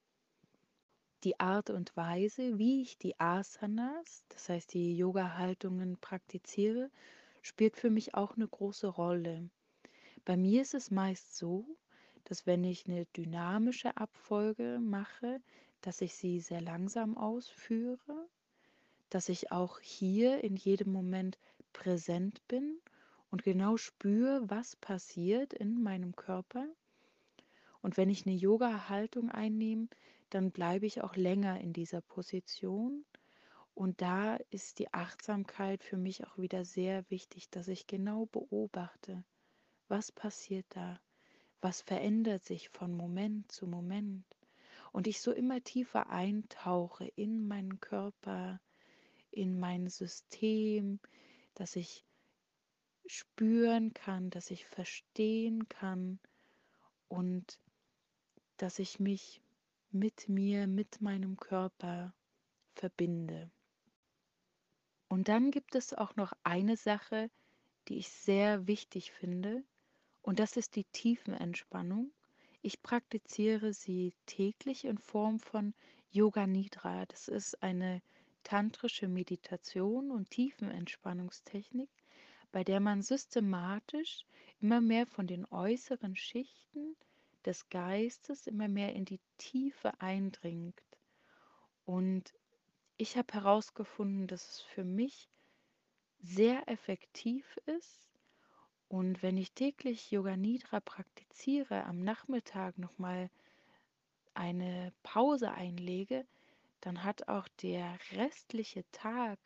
Die 1.22 1.38
Art 1.38 1.68
und 1.68 1.94
Weise, 1.98 2.56
wie 2.58 2.80
ich 2.80 2.96
die 2.96 3.20
Asanas, 3.20 4.24
das 4.30 4.48
heißt 4.48 4.72
die 4.72 4.96
Yoga-Haltungen 4.96 5.98
praktiziere, 5.98 6.90
spielt 7.42 7.76
für 7.76 7.90
mich 7.90 8.14
auch 8.14 8.36
eine 8.36 8.48
große 8.48 8.86
Rolle. 8.86 9.50
Bei 10.24 10.38
mir 10.38 10.62
ist 10.62 10.72
es 10.72 10.90
meist 10.90 11.36
so, 11.36 11.66
dass 12.24 12.46
wenn 12.46 12.64
ich 12.64 12.86
eine 12.86 13.04
dynamische 13.04 13.98
Abfolge 13.98 14.78
mache, 14.80 15.42
dass 15.82 16.00
ich 16.00 16.14
sie 16.14 16.40
sehr 16.40 16.62
langsam 16.62 17.18
ausführe, 17.18 18.28
dass 19.10 19.28
ich 19.28 19.52
auch 19.52 19.78
hier 19.80 20.42
in 20.42 20.56
jedem 20.56 20.90
Moment 20.90 21.38
präsent 21.74 22.40
bin 22.48 22.78
und 23.30 23.42
genau 23.42 23.76
spüre, 23.76 24.48
was 24.48 24.74
passiert 24.76 25.52
in 25.52 25.82
meinem 25.82 26.16
Körper. 26.16 26.66
Und 27.82 27.98
wenn 27.98 28.08
ich 28.08 28.26
eine 28.26 28.34
Yoga-Haltung 28.34 29.30
einnehme, 29.30 29.88
dann 30.30 30.50
bleibe 30.50 30.86
ich 30.86 31.02
auch 31.02 31.16
länger 31.16 31.60
in 31.60 31.72
dieser 31.72 32.00
Position. 32.00 33.04
Und 33.74 34.00
da 34.00 34.36
ist 34.50 34.78
die 34.78 34.92
Achtsamkeit 34.92 35.82
für 35.82 35.96
mich 35.96 36.26
auch 36.26 36.38
wieder 36.38 36.64
sehr 36.64 37.08
wichtig, 37.10 37.50
dass 37.50 37.68
ich 37.68 37.86
genau 37.86 38.26
beobachte, 38.26 39.24
was 39.88 40.12
passiert 40.12 40.66
da, 40.70 41.00
was 41.60 41.82
verändert 41.82 42.44
sich 42.44 42.68
von 42.68 42.92
Moment 42.92 43.50
zu 43.50 43.66
Moment. 43.66 44.24
Und 44.92 45.06
ich 45.06 45.20
so 45.20 45.32
immer 45.32 45.62
tiefer 45.62 46.10
eintauche 46.10 47.06
in 47.16 47.46
meinen 47.46 47.80
Körper, 47.80 48.60
in 49.30 49.58
mein 49.58 49.88
System, 49.88 50.98
dass 51.54 51.76
ich 51.76 52.04
spüren 53.06 53.92
kann, 53.92 54.30
dass 54.30 54.50
ich 54.50 54.66
verstehen 54.66 55.68
kann 55.68 56.18
und 57.08 57.58
dass 58.56 58.78
ich 58.78 59.00
mich 59.00 59.42
mit 59.92 60.28
mir, 60.28 60.66
mit 60.66 61.00
meinem 61.00 61.36
Körper 61.36 62.14
verbinde. 62.74 63.50
Und 65.08 65.28
dann 65.28 65.50
gibt 65.50 65.74
es 65.74 65.92
auch 65.92 66.14
noch 66.16 66.32
eine 66.44 66.76
Sache, 66.76 67.30
die 67.88 67.98
ich 67.98 68.08
sehr 68.10 68.66
wichtig 68.66 69.10
finde, 69.12 69.64
und 70.22 70.38
das 70.38 70.56
ist 70.56 70.76
die 70.76 70.84
Tiefenentspannung. 70.84 72.12
Ich 72.62 72.82
praktiziere 72.82 73.72
sie 73.72 74.12
täglich 74.26 74.84
in 74.84 74.98
Form 74.98 75.40
von 75.40 75.74
Yoga 76.10 76.46
Nidra. 76.46 77.06
Das 77.06 77.26
ist 77.26 77.62
eine 77.62 78.02
tantrische 78.42 79.08
Meditation 79.08 80.10
und 80.10 80.30
Tiefenentspannungstechnik, 80.30 81.88
bei 82.52 82.64
der 82.64 82.80
man 82.80 83.02
systematisch 83.02 84.26
immer 84.60 84.80
mehr 84.80 85.06
von 85.06 85.26
den 85.26 85.46
äußeren 85.46 86.16
Schichten 86.16 86.96
des 87.46 87.68
Geistes 87.68 88.46
immer 88.46 88.68
mehr 88.68 88.94
in 88.94 89.04
die 89.04 89.20
Tiefe 89.38 89.92
eindringt. 90.00 90.80
Und 91.84 92.32
ich 92.96 93.16
habe 93.16 93.32
herausgefunden, 93.32 94.26
dass 94.26 94.48
es 94.48 94.60
für 94.60 94.84
mich 94.84 95.28
sehr 96.22 96.68
effektiv 96.68 97.56
ist. 97.66 98.08
Und 98.88 99.22
wenn 99.22 99.36
ich 99.36 99.52
täglich 99.52 100.10
Yoga 100.10 100.36
Nidra 100.36 100.80
praktiziere, 100.80 101.84
am 101.84 102.02
Nachmittag 102.02 102.76
nochmal 102.76 103.30
eine 104.34 104.92
Pause 105.02 105.52
einlege, 105.52 106.26
dann 106.80 107.04
hat 107.04 107.28
auch 107.28 107.48
der 107.62 107.98
restliche 108.12 108.84
Tag 108.90 109.38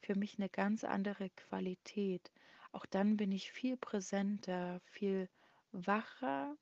für 0.00 0.14
mich 0.14 0.38
eine 0.38 0.48
ganz 0.48 0.84
andere 0.84 1.30
Qualität. 1.30 2.30
Auch 2.72 2.86
dann 2.86 3.16
bin 3.16 3.32
ich 3.32 3.52
viel 3.52 3.76
präsenter, 3.76 4.80
viel 4.84 5.28
wacher 5.72 6.56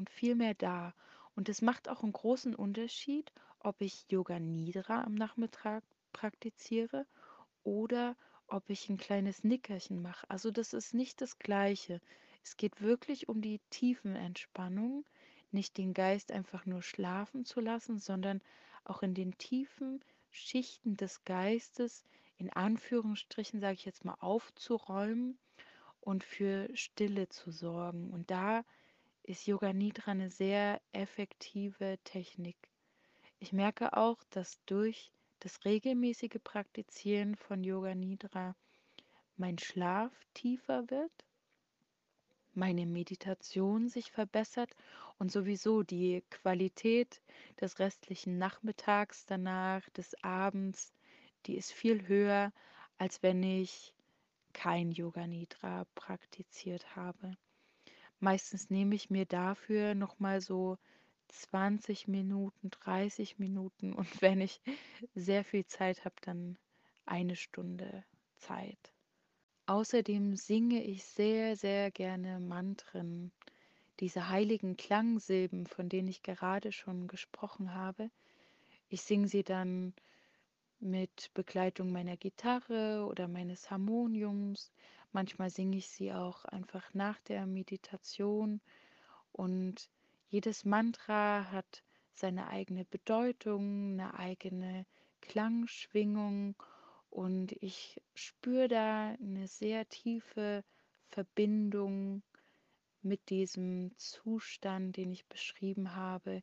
und 0.00 0.08
viel 0.08 0.34
mehr 0.34 0.54
da. 0.54 0.94
Und 1.36 1.50
es 1.50 1.60
macht 1.60 1.88
auch 1.90 2.02
einen 2.02 2.14
großen 2.14 2.54
Unterschied, 2.54 3.30
ob 3.58 3.82
ich 3.82 4.06
Yoga 4.08 4.40
Nidra 4.40 5.04
am 5.04 5.14
Nachmittag 5.14 5.84
praktiziere 6.12 7.06
oder 7.64 8.16
ob 8.46 8.70
ich 8.70 8.88
ein 8.88 8.96
kleines 8.96 9.44
Nickerchen 9.44 10.00
mache. 10.00 10.28
Also 10.30 10.50
das 10.50 10.72
ist 10.72 10.94
nicht 10.94 11.20
das 11.20 11.38
Gleiche. 11.38 12.00
Es 12.42 12.56
geht 12.56 12.80
wirklich 12.80 13.28
um 13.28 13.42
die 13.42 13.60
Tiefenentspannung, 13.68 15.04
nicht 15.52 15.76
den 15.76 15.92
Geist 15.92 16.32
einfach 16.32 16.64
nur 16.64 16.82
schlafen 16.82 17.44
zu 17.44 17.60
lassen, 17.60 17.98
sondern 17.98 18.40
auch 18.84 19.02
in 19.02 19.12
den 19.12 19.36
tiefen 19.36 20.02
Schichten 20.30 20.96
des 20.96 21.24
Geistes, 21.24 22.04
in 22.38 22.50
Anführungsstrichen 22.50 23.60
sage 23.60 23.74
ich 23.74 23.84
jetzt 23.84 24.06
mal, 24.06 24.16
aufzuräumen 24.20 25.38
und 26.00 26.24
für 26.24 26.74
Stille 26.74 27.28
zu 27.28 27.50
sorgen. 27.50 28.10
Und 28.10 28.30
da 28.30 28.64
ist 29.30 29.46
Yoga 29.46 29.72
Nidra 29.72 30.10
eine 30.10 30.28
sehr 30.28 30.80
effektive 30.90 32.00
Technik. 32.02 32.56
Ich 33.38 33.52
merke 33.52 33.96
auch, 33.96 34.18
dass 34.30 34.58
durch 34.66 35.12
das 35.38 35.64
regelmäßige 35.64 36.40
Praktizieren 36.42 37.36
von 37.36 37.62
Yoga 37.62 37.94
Nidra 37.94 38.56
mein 39.36 39.56
Schlaf 39.56 40.10
tiefer 40.34 40.90
wird, 40.90 41.12
meine 42.54 42.86
Meditation 42.86 43.88
sich 43.88 44.10
verbessert 44.10 44.74
und 45.20 45.30
sowieso 45.30 45.84
die 45.84 46.24
Qualität 46.30 47.22
des 47.60 47.78
restlichen 47.78 48.36
Nachmittags 48.36 49.26
danach, 49.26 49.88
des 49.90 50.16
Abends, 50.24 50.92
die 51.46 51.56
ist 51.56 51.70
viel 51.70 52.08
höher, 52.08 52.52
als 52.98 53.22
wenn 53.22 53.44
ich 53.44 53.94
kein 54.52 54.90
Yoga 54.90 55.28
Nidra 55.28 55.86
praktiziert 55.94 56.96
habe. 56.96 57.36
Meistens 58.20 58.70
nehme 58.70 58.94
ich 58.94 59.10
mir 59.10 59.24
dafür 59.24 59.94
noch 59.94 60.18
mal 60.18 60.40
so 60.40 60.78
20 61.28 62.08
Minuten, 62.08 62.70
30 62.70 63.38
Minuten 63.38 63.92
und 63.94 64.22
wenn 64.22 64.40
ich 64.40 64.60
sehr 65.14 65.44
viel 65.44 65.66
Zeit 65.66 66.04
habe, 66.04 66.16
dann 66.22 66.58
eine 67.06 67.36
Stunde 67.36 68.04
Zeit. 68.38 68.92
Außerdem 69.66 70.36
singe 70.36 70.82
ich 70.82 71.04
sehr, 71.04 71.56
sehr 71.56 71.90
gerne 71.90 72.40
Mantren, 72.40 73.32
diese 74.00 74.28
heiligen 74.28 74.76
Klangsilben, 74.76 75.66
von 75.66 75.88
denen 75.88 76.08
ich 76.08 76.22
gerade 76.22 76.72
schon 76.72 77.06
gesprochen 77.06 77.74
habe. 77.74 78.10
Ich 78.88 79.02
singe 79.02 79.28
sie 79.28 79.44
dann 79.44 79.94
mit 80.80 81.30
Begleitung 81.34 81.92
meiner 81.92 82.16
Gitarre 82.16 83.06
oder 83.06 83.28
meines 83.28 83.70
Harmoniums. 83.70 84.72
Manchmal 85.12 85.50
singe 85.50 85.76
ich 85.76 85.88
sie 85.88 86.12
auch 86.12 86.44
einfach 86.44 86.94
nach 86.94 87.18
der 87.20 87.46
Meditation 87.46 88.60
und 89.32 89.90
jedes 90.28 90.64
Mantra 90.64 91.50
hat 91.50 91.82
seine 92.14 92.48
eigene 92.48 92.84
Bedeutung, 92.84 93.92
eine 93.94 94.14
eigene 94.14 94.86
Klangschwingung 95.20 96.54
und 97.10 97.52
ich 97.60 98.00
spüre 98.14 98.68
da 98.68 99.08
eine 99.20 99.48
sehr 99.48 99.88
tiefe 99.88 100.64
Verbindung 101.08 102.22
mit 103.02 103.30
diesem 103.30 103.96
Zustand, 103.96 104.96
den 104.96 105.10
ich 105.10 105.26
beschrieben 105.26 105.96
habe, 105.96 106.42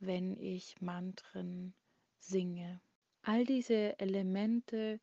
wenn 0.00 0.36
ich 0.36 0.80
Mantren 0.80 1.74
singe. 2.18 2.80
All 3.22 3.44
diese 3.44 3.98
Elemente 4.00 5.00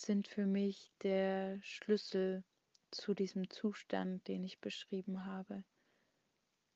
sind 0.00 0.28
für 0.28 0.46
mich 0.46 0.92
der 1.02 1.60
Schlüssel 1.62 2.44
zu 2.90 3.14
diesem 3.14 3.50
Zustand, 3.50 4.26
den 4.28 4.44
ich 4.44 4.60
beschrieben 4.60 5.24
habe. 5.24 5.64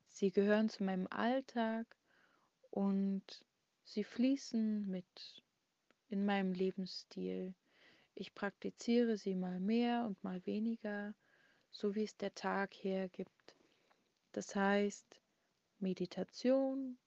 Sie 0.09 0.31
gehören 0.31 0.69
zu 0.69 0.85
meinem 0.85 1.07
Alltag 1.09 1.87
und 2.71 3.23
sie 3.85 4.05
fließen 4.05 4.87
mit 4.89 5.43
in 6.11 6.27
meinem 6.27 6.53
Lebensstil. 6.53 7.55
Ich 8.15 8.35
praktiziere 8.35 9.17
sie 9.17 9.35
mal 9.35 9.59
mehr 9.59 10.05
und 10.05 10.23
mal 10.23 10.45
weniger, 10.45 11.15
so 11.71 11.95
wie 11.95 12.05
es 12.05 12.17
der 12.17 12.35
Tag 12.35 12.75
hergibt. 12.75 13.57
Das 14.33 14.55
heißt 14.55 15.21
Meditation, 15.79 16.99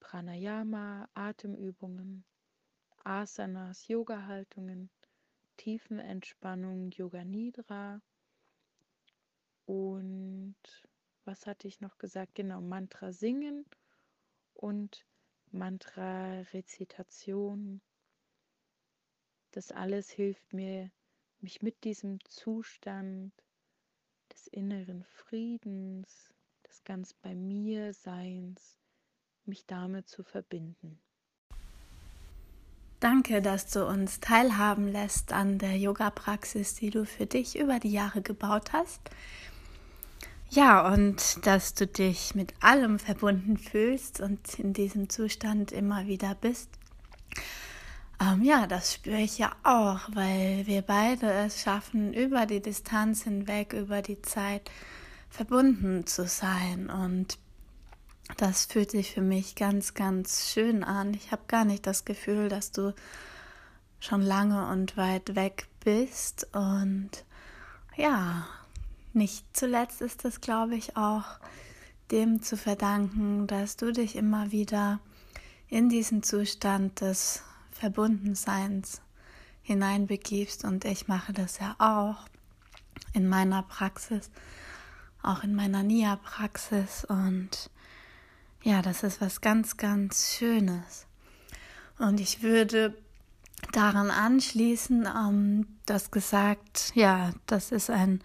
Pranayama, 0.00 1.08
Atemübungen, 1.14 2.24
Asanas, 3.04 3.88
Yoga-Haltungen, 3.88 4.90
Tiefenentspannung, 5.58 6.90
Yoga 6.92 7.24
Nidra 7.24 8.00
und 9.66 10.56
was 11.26 11.46
hatte 11.46 11.68
ich 11.68 11.82
noch 11.82 11.98
gesagt? 11.98 12.34
Genau, 12.34 12.62
Mantra 12.62 13.12
singen 13.12 13.66
und 14.54 15.04
Mantra-Rezitation. 15.50 17.82
Das 19.50 19.70
alles 19.70 20.08
hilft 20.08 20.54
mir, 20.54 20.90
mich 21.40 21.60
mit 21.60 21.84
diesem 21.84 22.24
Zustand 22.24 23.34
des 24.32 24.46
inneren 24.46 25.04
Friedens, 25.04 26.32
des 26.66 26.82
ganz 26.84 27.12
bei 27.12 27.34
mir 27.34 27.92
Seins, 27.92 28.78
mich 29.44 29.66
damit 29.66 30.08
zu 30.08 30.22
verbinden. 30.22 30.98
Danke, 33.00 33.40
dass 33.40 33.66
du 33.70 33.86
uns 33.86 34.18
teilhaben 34.18 34.88
lässt 34.88 35.32
an 35.32 35.58
der 35.58 35.76
Yoga-Praxis, 35.76 36.74
die 36.74 36.90
du 36.90 37.06
für 37.06 37.26
dich 37.26 37.56
über 37.56 37.78
die 37.78 37.92
Jahre 37.92 38.22
gebaut 38.22 38.72
hast. 38.72 39.00
Ja, 40.50 40.92
und 40.92 41.46
dass 41.46 41.74
du 41.74 41.86
dich 41.86 42.34
mit 42.34 42.54
allem 42.60 42.98
verbunden 42.98 43.56
fühlst 43.56 44.20
und 44.20 44.58
in 44.58 44.72
diesem 44.72 45.10
Zustand 45.10 45.70
immer 45.70 46.06
wieder 46.06 46.34
bist. 46.34 46.70
Ähm, 48.20 48.42
ja, 48.42 48.66
das 48.66 48.94
spüre 48.94 49.20
ich 49.20 49.38
ja 49.38 49.52
auch, 49.62 50.00
weil 50.12 50.66
wir 50.66 50.82
beide 50.82 51.30
es 51.30 51.60
schaffen, 51.60 52.12
über 52.12 52.46
die 52.46 52.60
Distanz 52.60 53.22
hinweg, 53.22 53.74
über 53.74 54.02
die 54.02 54.20
Zeit 54.22 54.70
verbunden 55.30 56.06
zu 56.06 56.26
sein. 56.26 56.90
Und 56.90 57.38
das 58.36 58.66
fühlt 58.66 58.90
sich 58.90 59.12
für 59.12 59.22
mich 59.22 59.54
ganz, 59.54 59.94
ganz 59.94 60.52
schön 60.52 60.84
an. 60.84 61.14
Ich 61.14 61.32
habe 61.32 61.42
gar 61.48 61.64
nicht 61.64 61.86
das 61.86 62.04
Gefühl, 62.04 62.48
dass 62.48 62.70
du 62.70 62.94
schon 64.00 64.22
lange 64.22 64.68
und 64.68 64.96
weit 64.96 65.34
weg 65.34 65.66
bist. 65.80 66.46
Und 66.54 67.10
ja, 67.96 68.46
nicht 69.12 69.44
zuletzt 69.56 70.00
ist 70.00 70.24
es, 70.24 70.40
glaube 70.40 70.76
ich, 70.76 70.96
auch 70.96 71.24
dem 72.10 72.42
zu 72.42 72.56
verdanken, 72.56 73.46
dass 73.46 73.76
du 73.76 73.92
dich 73.92 74.16
immer 74.16 74.52
wieder 74.52 75.00
in 75.68 75.88
diesen 75.88 76.22
Zustand 76.22 77.00
des 77.00 77.42
Verbundenseins 77.70 79.02
hineinbegibst 79.62 80.64
und 80.64 80.84
ich 80.86 81.08
mache 81.08 81.32
das 81.32 81.58
ja 81.58 81.76
auch 81.78 82.26
in 83.12 83.28
meiner 83.28 83.62
Praxis, 83.62 84.30
auch 85.22 85.44
in 85.44 85.54
meiner 85.54 85.82
Nia-Praxis 85.82 87.04
und 87.04 87.70
ja, 88.62 88.82
das 88.82 89.02
ist 89.02 89.20
was 89.20 89.40
ganz, 89.40 89.76
ganz 89.76 90.34
Schönes. 90.36 91.06
Und 91.98 92.20
ich 92.20 92.42
würde 92.42 92.94
daran 93.72 94.10
anschließen, 94.10 95.06
ähm, 95.06 95.66
dass 95.86 96.10
gesagt, 96.10 96.92
ja, 96.94 97.32
das 97.46 97.72
ist 97.72 97.90
ein 97.90 98.20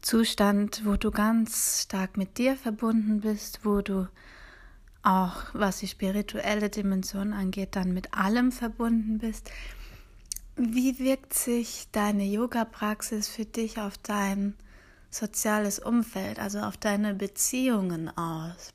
Zustand, 0.00 0.82
wo 0.84 0.96
du 0.96 1.10
ganz 1.10 1.82
stark 1.82 2.16
mit 2.16 2.38
dir 2.38 2.56
verbunden 2.56 3.20
bist, 3.20 3.64
wo 3.64 3.80
du 3.80 4.08
auch, 5.02 5.34
was 5.52 5.78
die 5.78 5.88
spirituelle 5.88 6.70
Dimension 6.70 7.32
angeht, 7.32 7.76
dann 7.76 7.92
mit 7.92 8.14
allem 8.14 8.52
verbunden 8.52 9.18
bist. 9.18 9.50
Wie 10.56 10.98
wirkt 10.98 11.34
sich 11.34 11.88
deine 11.92 12.24
Yoga-Praxis 12.24 13.28
für 13.28 13.44
dich 13.44 13.78
auf 13.78 13.96
dein 13.98 14.54
soziales 15.10 15.78
Umfeld, 15.78 16.38
also 16.38 16.60
auf 16.60 16.76
deine 16.76 17.14
Beziehungen 17.14 18.08
aus? 18.16 18.74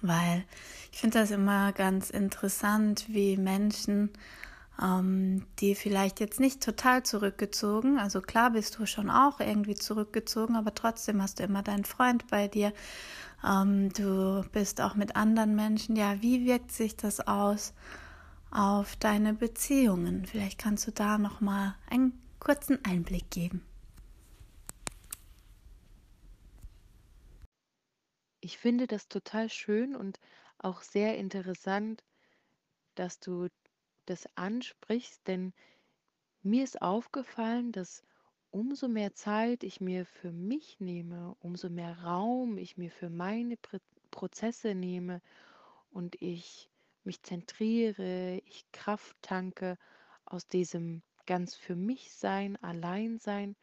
Weil 0.00 0.44
ich 0.92 0.98
finde 0.98 1.18
das 1.18 1.30
immer 1.30 1.72
ganz 1.72 2.10
interessant, 2.10 3.06
wie 3.08 3.36
Menschen 3.36 4.10
ähm, 4.80 5.44
die 5.58 5.74
vielleicht 5.74 6.20
jetzt 6.20 6.40
nicht 6.40 6.62
total 6.62 7.02
zurückgezogen, 7.02 7.98
also 7.98 8.20
klar 8.20 8.50
bist 8.50 8.78
du 8.78 8.86
schon 8.86 9.10
auch 9.10 9.40
irgendwie 9.40 9.74
zurückgezogen, 9.74 10.56
aber 10.56 10.74
trotzdem 10.74 11.22
hast 11.22 11.38
du 11.38 11.44
immer 11.44 11.62
deinen 11.62 11.84
Freund 11.84 12.26
bei 12.28 12.48
dir. 12.48 12.72
Ähm, 13.44 13.92
du 13.92 14.44
bist 14.52 14.80
auch 14.80 14.94
mit 14.94 15.16
anderen 15.16 15.54
Menschen. 15.54 15.96
Ja, 15.96 16.22
wie 16.22 16.46
wirkt 16.46 16.72
sich 16.72 16.96
das 16.96 17.20
aus 17.26 17.74
auf 18.50 18.96
deine 18.96 19.34
Beziehungen? 19.34 20.26
Vielleicht 20.26 20.58
kannst 20.58 20.86
du 20.86 20.90
da 20.92 21.18
noch 21.18 21.40
mal 21.40 21.74
einen 21.90 22.12
kurzen 22.38 22.78
Einblick 22.84 23.30
geben. 23.30 23.62
Ich 28.44 28.58
finde 28.58 28.88
das 28.88 29.06
total 29.06 29.48
schön 29.48 29.94
und 29.94 30.18
auch 30.58 30.82
sehr 30.82 31.16
interessant, 31.16 32.02
dass 32.96 33.20
du 33.20 33.46
das 34.06 34.26
ansprichst, 34.34 35.28
denn 35.28 35.52
mir 36.42 36.64
ist 36.64 36.82
aufgefallen, 36.82 37.70
dass 37.70 38.02
umso 38.50 38.88
mehr 38.88 39.14
Zeit 39.14 39.62
ich 39.62 39.80
mir 39.80 40.04
für 40.04 40.32
mich 40.32 40.80
nehme, 40.80 41.36
umso 41.38 41.70
mehr 41.70 42.02
Raum 42.02 42.58
ich 42.58 42.76
mir 42.76 42.90
für 42.90 43.10
meine 43.10 43.56
Prozesse 44.10 44.74
nehme 44.74 45.22
und 45.92 46.20
ich 46.20 46.68
mich 47.04 47.22
zentriere, 47.22 48.42
ich 48.44 48.64
Kraft 48.72 49.16
tanke 49.22 49.78
aus 50.24 50.48
diesem 50.48 51.02
ganz 51.26 51.54
für 51.54 51.76
mich 51.76 52.12
sein, 52.12 52.56
allein 52.60 53.20
sein, 53.20 53.54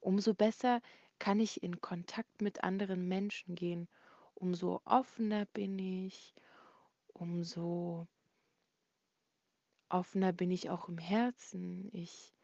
umso 0.00 0.32
besser 0.32 0.80
kann 1.18 1.38
ich 1.38 1.62
in 1.62 1.82
Kontakt 1.82 2.40
mit 2.40 2.64
anderen 2.64 3.06
Menschen 3.06 3.56
gehen 3.56 3.88
umso 4.42 4.82
offener 4.84 5.46
bin 5.46 5.78
ich, 5.78 6.34
umso 7.06 8.08
offener 9.88 10.32
bin 10.32 10.50
ich 10.50 10.68
auch 10.68 10.88
im 10.88 10.98
Herzen. 10.98 11.88
Ich 11.92 12.34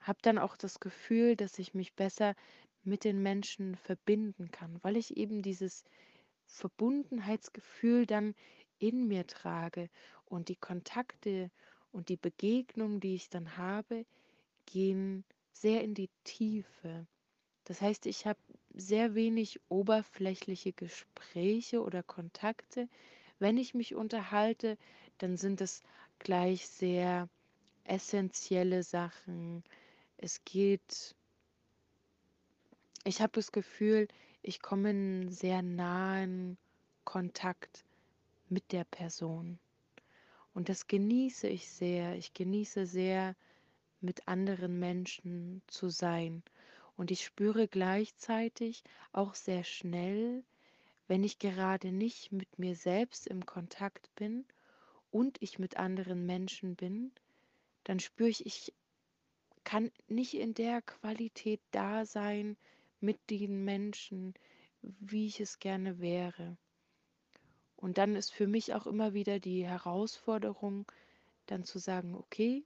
habe 0.00 0.18
dann 0.22 0.36
auch 0.36 0.56
das 0.56 0.80
Gefühl, 0.80 1.36
dass 1.36 1.60
ich 1.60 1.74
mich 1.74 1.94
besser 1.94 2.34
mit 2.82 3.04
den 3.04 3.22
Menschen 3.22 3.76
verbinden 3.76 4.50
kann, 4.50 4.82
weil 4.82 4.96
ich 4.96 5.16
eben 5.16 5.42
dieses 5.42 5.84
Verbundenheitsgefühl 6.46 8.04
dann 8.04 8.34
in 8.80 9.06
mir 9.06 9.28
trage 9.28 9.90
und 10.24 10.48
die 10.48 10.56
Kontakte 10.56 11.52
und 11.92 12.08
die 12.08 12.16
Begegnungen, 12.16 12.98
die 12.98 13.14
ich 13.14 13.28
dann 13.28 13.56
habe, 13.56 14.06
gehen 14.66 15.24
sehr 15.52 15.84
in 15.84 15.94
die 15.94 16.10
Tiefe. 16.24 17.06
Das 17.62 17.80
heißt, 17.80 18.06
ich 18.06 18.26
habe 18.26 18.40
sehr 18.80 19.14
wenig 19.14 19.60
oberflächliche 19.68 20.72
Gespräche 20.72 21.82
oder 21.82 22.02
Kontakte. 22.02 22.88
Wenn 23.38 23.56
ich 23.56 23.74
mich 23.74 23.94
unterhalte, 23.94 24.76
dann 25.18 25.36
sind 25.36 25.60
es 25.60 25.82
gleich 26.18 26.68
sehr 26.68 27.28
essentielle 27.84 28.82
Sachen. 28.82 29.62
Es 30.16 30.44
geht, 30.44 31.14
ich 33.04 33.20
habe 33.20 33.32
das 33.34 33.52
Gefühl, 33.52 34.08
ich 34.42 34.60
komme 34.60 34.90
in 34.90 35.30
sehr 35.30 35.62
nahen 35.62 36.58
Kontakt 37.04 37.84
mit 38.48 38.72
der 38.72 38.84
Person. 38.84 39.58
Und 40.54 40.68
das 40.68 40.86
genieße 40.86 41.48
ich 41.48 41.68
sehr. 41.68 42.16
Ich 42.16 42.34
genieße 42.34 42.86
sehr, 42.86 43.36
mit 44.00 44.26
anderen 44.28 44.78
Menschen 44.78 45.62
zu 45.66 45.90
sein. 45.90 46.42
Und 47.00 47.10
ich 47.10 47.24
spüre 47.24 47.66
gleichzeitig 47.66 48.84
auch 49.12 49.34
sehr 49.34 49.64
schnell, 49.64 50.44
wenn 51.08 51.24
ich 51.24 51.38
gerade 51.38 51.92
nicht 51.92 52.30
mit 52.30 52.58
mir 52.58 52.74
selbst 52.74 53.26
im 53.26 53.46
Kontakt 53.46 54.14
bin 54.16 54.44
und 55.10 55.40
ich 55.40 55.58
mit 55.58 55.78
anderen 55.78 56.26
Menschen 56.26 56.76
bin, 56.76 57.10
dann 57.84 58.00
spüre 58.00 58.28
ich, 58.28 58.44
ich 58.44 58.74
kann 59.64 59.90
nicht 60.08 60.34
in 60.34 60.52
der 60.52 60.82
Qualität 60.82 61.62
da 61.70 62.04
sein 62.04 62.58
mit 63.00 63.18
den 63.30 63.64
Menschen, 63.64 64.34
wie 64.82 65.24
ich 65.24 65.40
es 65.40 65.58
gerne 65.58 66.00
wäre. 66.00 66.58
Und 67.76 67.96
dann 67.96 68.14
ist 68.14 68.30
für 68.30 68.46
mich 68.46 68.74
auch 68.74 68.86
immer 68.86 69.14
wieder 69.14 69.40
die 69.40 69.66
Herausforderung, 69.66 70.84
dann 71.46 71.64
zu 71.64 71.78
sagen, 71.78 72.14
okay, 72.14 72.62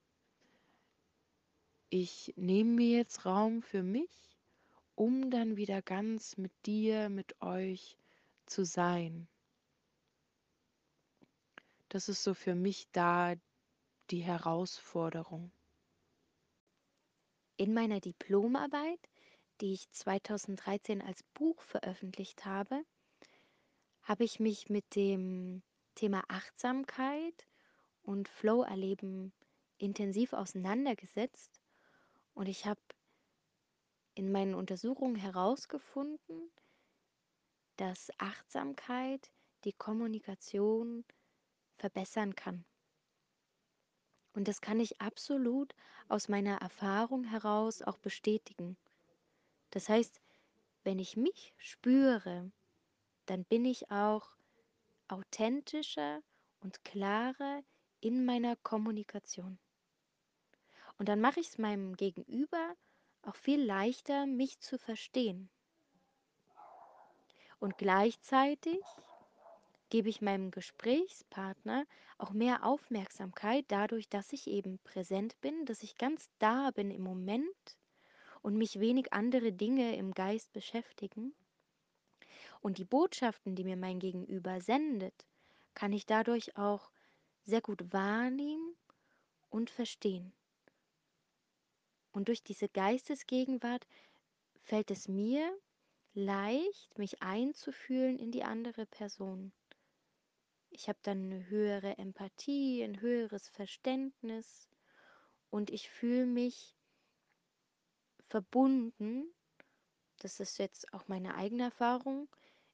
ich 1.90 2.32
nehme 2.36 2.70
mir 2.72 2.98
jetzt 2.98 3.24
Raum 3.24 3.62
für 3.62 3.82
mich, 3.82 4.38
um 4.94 5.30
dann 5.30 5.56
wieder 5.56 5.82
ganz 5.82 6.36
mit 6.36 6.52
dir, 6.66 7.08
mit 7.08 7.40
euch 7.40 7.96
zu 8.46 8.64
sein. 8.64 9.28
Das 11.88 12.08
ist 12.08 12.22
so 12.24 12.34
für 12.34 12.54
mich 12.54 12.88
da 12.92 13.34
die 14.10 14.22
Herausforderung. 14.22 15.52
In 17.56 17.72
meiner 17.72 18.00
Diplomarbeit, 18.00 19.00
die 19.60 19.72
ich 19.74 19.88
2013 19.90 21.00
als 21.00 21.22
Buch 21.34 21.60
veröffentlicht 21.62 22.44
habe, 22.44 22.82
habe 24.02 24.24
ich 24.24 24.40
mich 24.40 24.68
mit 24.68 24.96
dem 24.96 25.62
Thema 25.94 26.24
Achtsamkeit 26.28 27.46
und 28.02 28.28
Flow-Erleben 28.28 29.32
intensiv 29.78 30.32
auseinandergesetzt 30.32 31.63
und 32.34 32.46
ich 32.46 32.66
habe 32.66 32.80
in 34.14 34.30
meinen 34.30 34.54
Untersuchungen 34.54 35.16
herausgefunden, 35.16 36.52
dass 37.76 38.10
Achtsamkeit 38.18 39.30
die 39.64 39.72
Kommunikation 39.72 41.04
verbessern 41.76 42.34
kann. 42.34 42.64
Und 44.34 44.48
das 44.48 44.60
kann 44.60 44.80
ich 44.80 45.00
absolut 45.00 45.74
aus 46.08 46.28
meiner 46.28 46.56
Erfahrung 46.58 47.24
heraus 47.24 47.82
auch 47.82 47.98
bestätigen. 47.98 48.76
Das 49.70 49.88
heißt, 49.88 50.20
wenn 50.82 50.98
ich 50.98 51.16
mich 51.16 51.54
spüre, 51.56 52.50
dann 53.26 53.44
bin 53.44 53.64
ich 53.64 53.90
auch 53.90 54.36
authentischer 55.08 56.22
und 56.60 56.84
klarer 56.84 57.62
in 58.00 58.24
meiner 58.24 58.56
Kommunikation. 58.56 59.58
Und 60.98 61.08
dann 61.08 61.20
mache 61.20 61.40
ich 61.40 61.48
es 61.48 61.58
meinem 61.58 61.96
Gegenüber 61.96 62.74
auch 63.22 63.36
viel 63.36 63.62
leichter, 63.62 64.26
mich 64.26 64.60
zu 64.60 64.78
verstehen. 64.78 65.50
Und 67.58 67.78
gleichzeitig 67.78 68.80
gebe 69.90 70.08
ich 70.08 70.20
meinem 70.20 70.50
Gesprächspartner 70.50 71.86
auch 72.18 72.32
mehr 72.32 72.64
Aufmerksamkeit 72.64 73.64
dadurch, 73.68 74.08
dass 74.08 74.32
ich 74.32 74.46
eben 74.46 74.78
präsent 74.80 75.40
bin, 75.40 75.66
dass 75.66 75.82
ich 75.82 75.96
ganz 75.96 76.28
da 76.38 76.70
bin 76.72 76.90
im 76.90 77.02
Moment 77.02 77.78
und 78.42 78.56
mich 78.56 78.80
wenig 78.80 79.12
andere 79.12 79.52
Dinge 79.52 79.96
im 79.96 80.12
Geist 80.12 80.52
beschäftigen. 80.52 81.34
Und 82.60 82.78
die 82.78 82.84
Botschaften, 82.84 83.54
die 83.54 83.64
mir 83.64 83.76
mein 83.76 83.98
Gegenüber 83.98 84.60
sendet, 84.60 85.26
kann 85.74 85.92
ich 85.92 86.06
dadurch 86.06 86.56
auch 86.56 86.90
sehr 87.44 87.60
gut 87.60 87.92
wahrnehmen 87.92 88.76
und 89.48 89.70
verstehen. 89.70 90.32
Und 92.14 92.28
durch 92.28 92.44
diese 92.44 92.68
Geistesgegenwart 92.68 93.88
fällt 94.62 94.92
es 94.92 95.08
mir 95.08 95.52
leicht, 96.14 96.96
mich 96.96 97.20
einzufühlen 97.20 98.20
in 98.20 98.30
die 98.30 98.44
andere 98.44 98.86
Person. 98.86 99.52
Ich 100.70 100.88
habe 100.88 100.98
dann 101.02 101.24
eine 101.24 101.48
höhere 101.48 101.98
Empathie, 101.98 102.84
ein 102.84 103.00
höheres 103.00 103.48
Verständnis 103.48 104.68
und 105.50 105.70
ich 105.70 105.90
fühle 105.90 106.26
mich 106.26 106.76
verbunden. 108.28 109.34
Das 110.20 110.38
ist 110.38 110.58
jetzt 110.58 110.94
auch 110.94 111.08
meine 111.08 111.34
eigene 111.34 111.64
Erfahrung. 111.64 112.28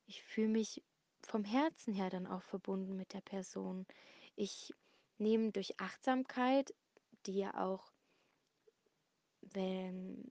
Ich 0.07 0.23
fühle 0.23 0.49
mich 0.49 0.85
vom 1.23 1.45
Herzen 1.45 1.95
her 1.95 2.11
dann 2.11 2.27
auch 2.27 2.43
verbunden 2.43 2.95
mit 2.95 3.15
der 3.15 3.23
Person. 3.23 3.87
Ich 4.37 4.75
nehme 5.17 5.51
durch 5.51 5.81
Achtsamkeit, 5.81 6.75
die 7.25 7.39
ja 7.39 7.55
auch 7.55 7.91
wenn, 9.53 10.31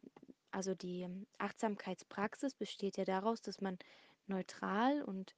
also 0.52 0.76
die 0.76 1.08
Achtsamkeitspraxis 1.38 2.54
besteht 2.54 2.98
ja 2.98 3.06
daraus, 3.06 3.42
dass 3.42 3.62
man 3.62 3.78
neutral 4.28 5.04
und 5.04 5.36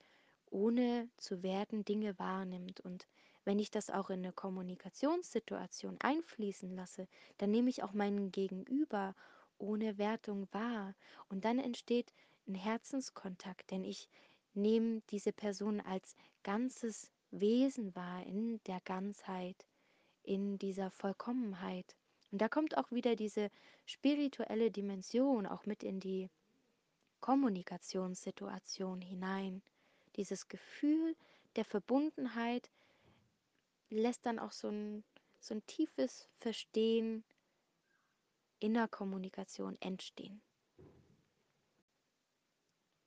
ohne 0.50 1.10
zu 1.18 1.44
werten 1.44 1.86
Dinge 1.86 2.18
wahrnimmt. 2.20 2.82
Und 2.82 3.08
wenn 3.46 3.60
ich 3.60 3.72
das 3.72 3.90
auch 3.90 4.10
in 4.10 4.20
eine 4.20 4.34
Kommunikationssituation 4.34 5.98
einfließen 6.00 6.76
lasse, 6.76 7.08
dann 7.38 7.52
nehme 7.52 7.70
ich 7.70 7.84
auch 7.84 7.94
meinen 7.94 8.32
Gegenüber 8.32 9.16
ohne 9.58 9.98
Wertung 9.98 10.48
wahr. 10.52 10.94
Und 11.30 11.46
dann 11.46 11.60
entsteht 11.60 12.14
ein 12.48 12.56
Herzenskontakt, 12.56 13.72
denn 13.72 13.84
ich 13.84 14.10
nehme 14.54 15.02
diese 15.10 15.32
Person 15.32 15.80
als 15.80 16.16
ganzes 16.44 17.10
Wesen 17.32 17.96
wahr, 17.96 18.26
in 18.26 18.62
der 18.66 18.82
Ganzheit, 18.82 19.66
in 20.24 20.58
dieser 20.58 20.92
Vollkommenheit. 20.92 21.96
Und 22.32 22.42
da 22.42 22.50
kommt 22.50 22.78
auch 22.78 22.92
wieder 22.92 23.16
diese 23.16 23.52
spirituelle 23.86 24.72
Dimension 24.72 25.46
auch 25.46 25.66
mit 25.66 25.84
in 25.84 26.00
die 26.00 26.30
Kommunikationssituation 27.20 29.02
hinein. 29.02 29.62
Dieses 30.16 30.48
Gefühl 30.48 31.16
der 31.56 31.66
Verbundenheit 31.66 32.70
lässt 33.90 34.26
dann 34.26 34.40
auch 34.40 34.52
so 34.52 34.70
ein 34.70 35.04
so 35.42 35.56
ein 35.56 35.66
tiefes 35.66 36.28
Verstehen 36.40 37.24
in 38.60 38.76
der 38.76 38.88
Kommunikation 38.88 39.76
entstehen. 39.82 40.42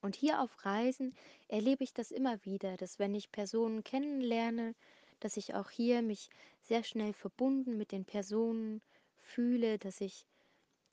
Und 0.01 0.17
hier 0.17 0.41
auf 0.41 0.65
Reisen 0.65 1.15
erlebe 1.49 1.85
ich 1.85 1.95
das 1.95 2.11
immer 2.11 2.45
wieder, 2.45 2.77
dass 2.77 2.99
wenn 2.99 3.15
ich 3.15 3.31
Personen 3.31 3.85
kennenlerne, 3.85 4.75
dass 5.21 5.37
ich 5.37 5.55
auch 5.55 5.71
hier 5.71 6.03
mich 6.03 6.29
sehr 6.63 6.83
schnell 6.83 7.15
verbunden 7.15 7.79
mit 7.79 7.93
den 7.93 8.05
Personen 8.05 8.83
fühle, 9.25 9.79
dass 9.79 10.01
ich 10.01 10.27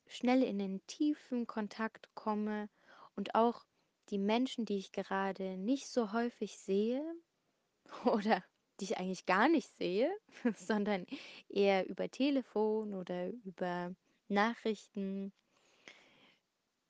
schnell 0.08 0.44
in 0.44 0.60
den 0.60 0.86
tiefen 0.88 1.48
Kontakt 1.48 2.10
komme 2.16 2.70
und 3.16 3.36
auch 3.36 3.64
die 4.10 4.18
Menschen, 4.18 4.66
die 4.66 4.78
ich 4.78 4.92
gerade 4.92 5.58
nicht 5.58 5.88
so 5.88 6.12
häufig 6.12 6.58
sehe 6.58 7.04
oder 8.06 8.44
die 8.80 8.86
ich 8.86 8.98
eigentlich 8.98 9.26
gar 9.26 9.48
nicht 9.48 9.72
sehe, 9.78 10.12
sondern 10.58 11.06
eher 11.50 11.88
über 11.88 12.10
Telefon 12.10 12.94
oder 12.94 13.30
über 13.30 13.94
Nachrichten, 14.28 15.32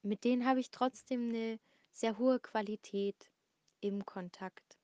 mit 0.02 0.24
denen 0.24 0.46
habe 0.46 0.60
ich 0.60 0.72
trotzdem 0.72 1.30
eine 1.30 1.60
sehr 1.92 2.18
hohe 2.18 2.40
Qualität 2.40 3.32
im 3.82 4.06
Kontakt. 4.06 4.78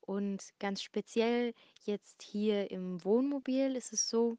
Und 0.00 0.42
ganz 0.58 0.82
speziell 0.82 1.54
jetzt 1.84 2.22
hier 2.22 2.70
im 2.70 3.04
Wohnmobil 3.04 3.76
ist 3.76 3.92
es 3.92 4.08
so, 4.08 4.36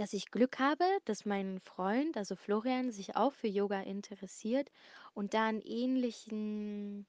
dass 0.00 0.14
ich 0.14 0.30
Glück 0.30 0.58
habe, 0.58 0.86
dass 1.04 1.26
mein 1.26 1.60
Freund, 1.60 2.16
also 2.16 2.34
Florian, 2.34 2.90
sich 2.90 3.16
auch 3.16 3.34
für 3.34 3.48
Yoga 3.48 3.82
interessiert 3.82 4.72
und 5.12 5.34
da 5.34 5.44
einen 5.44 5.60
ähnlichen, 5.60 7.06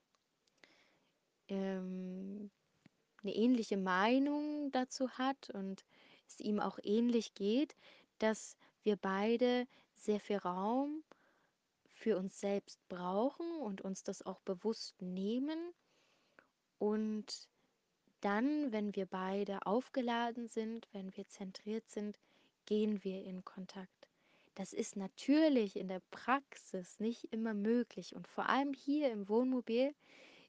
ähm, 1.47 2.51
eine 3.23 3.33
ähnliche 3.33 3.77
Meinung 3.77 4.73
dazu 4.73 5.09
hat 5.11 5.49
und 5.51 5.85
es 6.27 6.41
ihm 6.41 6.59
auch 6.59 6.79
ähnlich 6.83 7.33
geht, 7.33 7.77
dass 8.19 8.57
wir 8.83 8.97
beide 8.97 9.69
sehr 9.95 10.19
viel 10.19 10.39
Raum 10.39 11.01
für 11.93 12.17
uns 12.17 12.41
selbst 12.41 12.85
brauchen 12.89 13.55
und 13.61 13.79
uns 13.79 14.03
das 14.03 14.21
auch 14.21 14.41
bewusst 14.41 15.01
nehmen. 15.01 15.73
Und 16.77 17.47
dann, 18.19 18.73
wenn 18.73 18.93
wir 18.97 19.05
beide 19.05 19.65
aufgeladen 19.65 20.49
sind, 20.49 20.89
wenn 20.91 21.15
wir 21.15 21.25
zentriert 21.29 21.89
sind, 21.89 22.19
gehen 22.71 23.03
wir 23.03 23.25
in 23.25 23.43
Kontakt. 23.43 24.07
Das 24.55 24.71
ist 24.71 24.95
natürlich 24.95 25.75
in 25.75 25.89
der 25.89 25.99
Praxis 26.09 27.01
nicht 27.01 27.25
immer 27.25 27.53
möglich 27.53 28.15
und 28.15 28.29
vor 28.29 28.47
allem 28.47 28.71
hier 28.71 29.11
im 29.11 29.27
Wohnmobil 29.27 29.93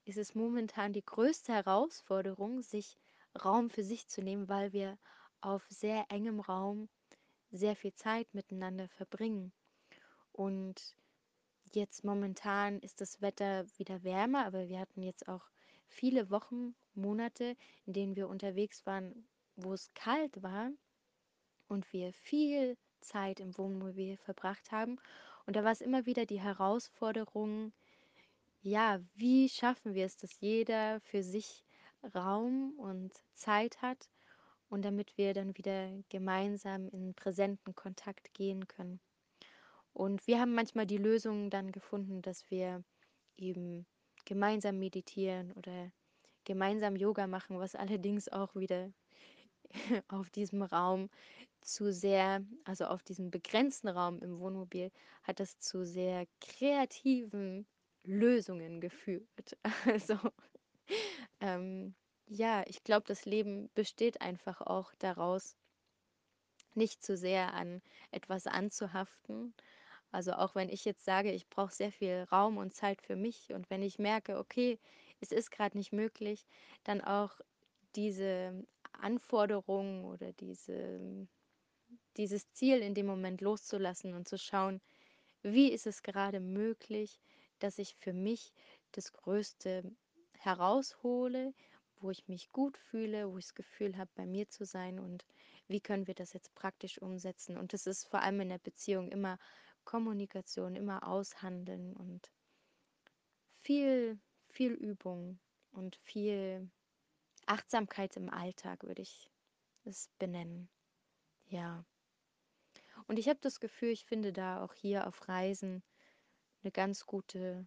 ist 0.05 0.19
es 0.19 0.37
momentan 0.37 0.93
die 0.93 1.05
größte 1.05 1.53
Herausforderung, 1.53 2.63
sich 2.63 2.97
Raum 3.45 3.71
für 3.71 3.83
sich 3.83 4.07
zu 4.07 4.23
nehmen, 4.23 4.49
weil 4.49 4.73
wir 4.73 4.99
auf 5.41 5.67
sehr 5.69 6.05
engem 6.11 6.39
Raum 6.39 6.89
sehr 7.51 7.75
viel 7.75 7.93
Zeit 7.95 8.33
miteinander 8.35 8.87
verbringen. 8.87 9.53
Und 10.31 10.95
Jetzt 11.75 12.05
momentan 12.05 12.81
ist 12.81 13.01
das 13.01 13.23
Wetter 13.23 13.65
wieder 13.79 14.05
wärmer, 14.05 14.45
aber 14.45 14.69
wir 14.69 14.79
hatten 14.79 15.03
jetzt 15.03 15.27
auch 15.27 15.51
viele 15.89 16.29
Wochen, 16.31 16.77
Monate, 16.95 17.57
in 17.87 17.95
denen 17.95 18.15
wir 18.15 18.29
unterwegs 18.29 18.85
waren, 18.85 19.27
wo 19.57 19.73
es 19.73 19.93
kalt 19.95 20.43
war 20.43 20.71
und 21.73 21.93
wir 21.93 22.13
viel 22.13 22.77
Zeit 23.01 23.41
im 23.41 23.57
Wohnmobil 23.57 24.17
verbracht 24.19 24.71
haben. 24.71 24.99
Und 25.47 25.57
da 25.57 25.65
war 25.65 25.73
es 25.73 25.81
immer 25.81 26.07
wieder 26.07 26.27
die 26.27 26.41
Herausforderung, 26.41 27.73
ja, 28.61 29.01
wie 29.15 29.49
schaffen 29.49 29.95
wir 29.95 30.07
es, 30.07 30.17
dass 30.17 30.39
jeder 30.39 31.01
für 31.01 31.23
sich 31.23 31.65
Raum 32.15 32.75
und 32.79 33.13
Zeit 33.35 33.83
hat 33.83 34.09
und 34.69 34.85
damit 34.85 35.17
wir 35.17 35.35
dann 35.35 35.57
wieder 35.57 35.91
gemeinsam 36.09 36.89
in 36.89 37.15
präsenten 37.15 37.75
Kontakt 37.75 38.33
gehen 38.35 38.69
können. 38.69 39.01
Und 39.93 40.27
wir 40.27 40.41
haben 40.41 40.55
manchmal 40.55 40.87
die 40.87 40.99
Lösung 40.99 41.51
dann 41.51 41.73
gefunden, 41.73 42.23
dass 42.23 42.49
wir 42.51 42.85
eben 43.37 43.87
gemeinsam 44.25 44.79
meditieren 44.79 45.53
oder 45.53 45.91
gemeinsam 46.45 46.97
Yoga 46.97 47.27
machen, 47.27 47.59
was 47.59 47.75
allerdings 47.75 48.29
auch 48.29 48.55
wieder 48.55 48.93
auf 50.09 50.31
diesem 50.31 50.63
Raum 50.63 51.11
zu 51.61 51.93
sehr, 51.93 52.45
also 52.65 52.87
auf 52.87 53.03
diesem 53.03 53.31
begrenzten 53.31 53.89
Raum 53.89 54.21
im 54.21 54.39
Wohnmobil, 54.41 54.91
hat 55.23 55.41
das 55.41 55.59
zu 55.59 55.85
sehr 55.85 56.27
kreativen 56.41 57.67
Lösungen 58.05 58.81
geführt. 58.81 59.57
Also 59.87 60.19
ähm, 61.41 61.95
ja, 62.27 62.65
ich 62.67 62.83
glaube, 62.85 63.05
das 63.07 63.25
Leben 63.25 63.71
besteht 63.75 64.21
einfach 64.21 64.61
auch 64.61 64.93
daraus, 64.99 65.57
nicht 66.75 67.03
zu 67.03 67.17
sehr 67.17 67.55
an 67.55 67.83
etwas 68.11 68.47
anzuhaften, 68.47 69.55
also 70.13 70.33
auch 70.35 70.55
wenn 70.55 70.69
ich 70.69 70.85
jetzt 70.85 71.05
sage, 71.05 71.33
ich 71.33 71.49
brauche 71.49 71.73
sehr 71.75 71.91
viel 71.91 72.27
Raum 72.31 72.59
und 72.59 72.75
Zeit 72.75 73.01
für 73.01 73.17
mich 73.17 73.53
und 73.55 73.71
wenn 73.71 73.83
ich 73.83 73.99
merke, 73.99 74.39
okay, 74.39 74.79
es 75.21 75.33
ist 75.33 75.51
gerade 75.51 75.77
nicht 75.77 75.93
möglich, 75.93 76.47
dann 76.85 77.01
auch 77.01 77.41
diese 77.97 78.67
Anforderungen 78.93 80.05
oder 80.05 80.33
diese, 80.33 81.27
dieses 82.17 82.51
Ziel 82.53 82.79
in 82.79 82.95
dem 82.95 83.07
Moment 83.07 83.41
loszulassen 83.41 84.15
und 84.15 84.29
zu 84.29 84.39
schauen, 84.39 84.81
wie 85.43 85.73
ist 85.73 85.87
es 85.87 86.03
gerade 86.03 86.41
möglich, 86.41 87.21
dass 87.59 87.79
ich 87.79 87.95
für 87.97 88.13
mich 88.13 88.53
das 88.93 89.13
Größte 89.13 89.83
heraushole, 90.39 91.55
wo 92.01 92.11
ich 92.11 92.27
mich 92.29 92.51
gut 92.53 92.77
fühle, 92.77 93.31
wo 93.31 93.39
ich 93.39 93.47
das 93.47 93.55
Gefühl 93.55 93.97
habe, 93.97 94.11
bei 94.15 94.27
mir 94.27 94.49
zu 94.49 94.65
sein 94.65 94.99
und 94.99 95.25
wie 95.69 95.81
können 95.81 96.07
wir 96.07 96.15
das 96.15 96.33
jetzt 96.33 96.55
praktisch 96.55 97.01
umsetzen. 97.01 97.57
Und 97.57 97.73
das 97.73 97.87
ist 97.87 98.05
vor 98.05 98.21
allem 98.21 98.41
in 98.41 98.49
der 98.49 98.59
Beziehung 98.59 99.09
immer 99.09 99.39
Kommunikation, 99.85 100.77
immer 100.77 101.07
aushandeln 101.07 101.93
und 101.95 102.31
viel, 103.61 104.19
viel 104.49 104.73
Übung 104.73 105.39
und 105.73 105.97
viel 105.97 106.69
Achtsamkeit 107.53 108.17
im 108.17 108.31
Alltag 108.31 108.83
würde 108.83 109.03
ich 109.03 109.31
es 109.85 110.09
benennen. 110.19 110.69
Ja. 111.47 111.85
Und 113.07 113.19
ich 113.19 113.29
habe 113.29 113.39
das 113.43 113.61
Gefühl, 113.61 113.91
ich 113.91 114.07
finde 114.07 114.33
da 114.33 114.65
auch 114.65 114.75
hier 114.75 115.07
auf 115.07 115.29
Reisen 115.29 115.83
eine 116.63 116.73
ganz 116.73 117.05
gute 117.05 117.67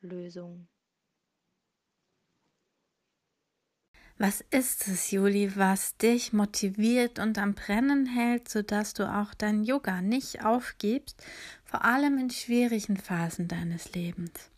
Lösung. 0.00 0.68
Was 4.16 4.42
ist 4.50 4.86
es, 4.86 5.10
Juli, 5.10 5.56
was 5.56 5.96
dich 5.96 6.34
motiviert 6.34 7.18
und 7.18 7.38
am 7.38 7.54
Brennen 7.54 8.04
hält, 8.04 8.50
sodass 8.50 8.92
du 8.92 9.10
auch 9.10 9.32
dein 9.32 9.64
Yoga 9.64 10.02
nicht 10.02 10.44
aufgibst, 10.44 11.22
vor 11.64 11.84
allem 11.84 12.18
in 12.18 12.28
schwierigen 12.28 12.98
Phasen 12.98 13.48
deines 13.48 13.92
Lebens? 13.92 14.50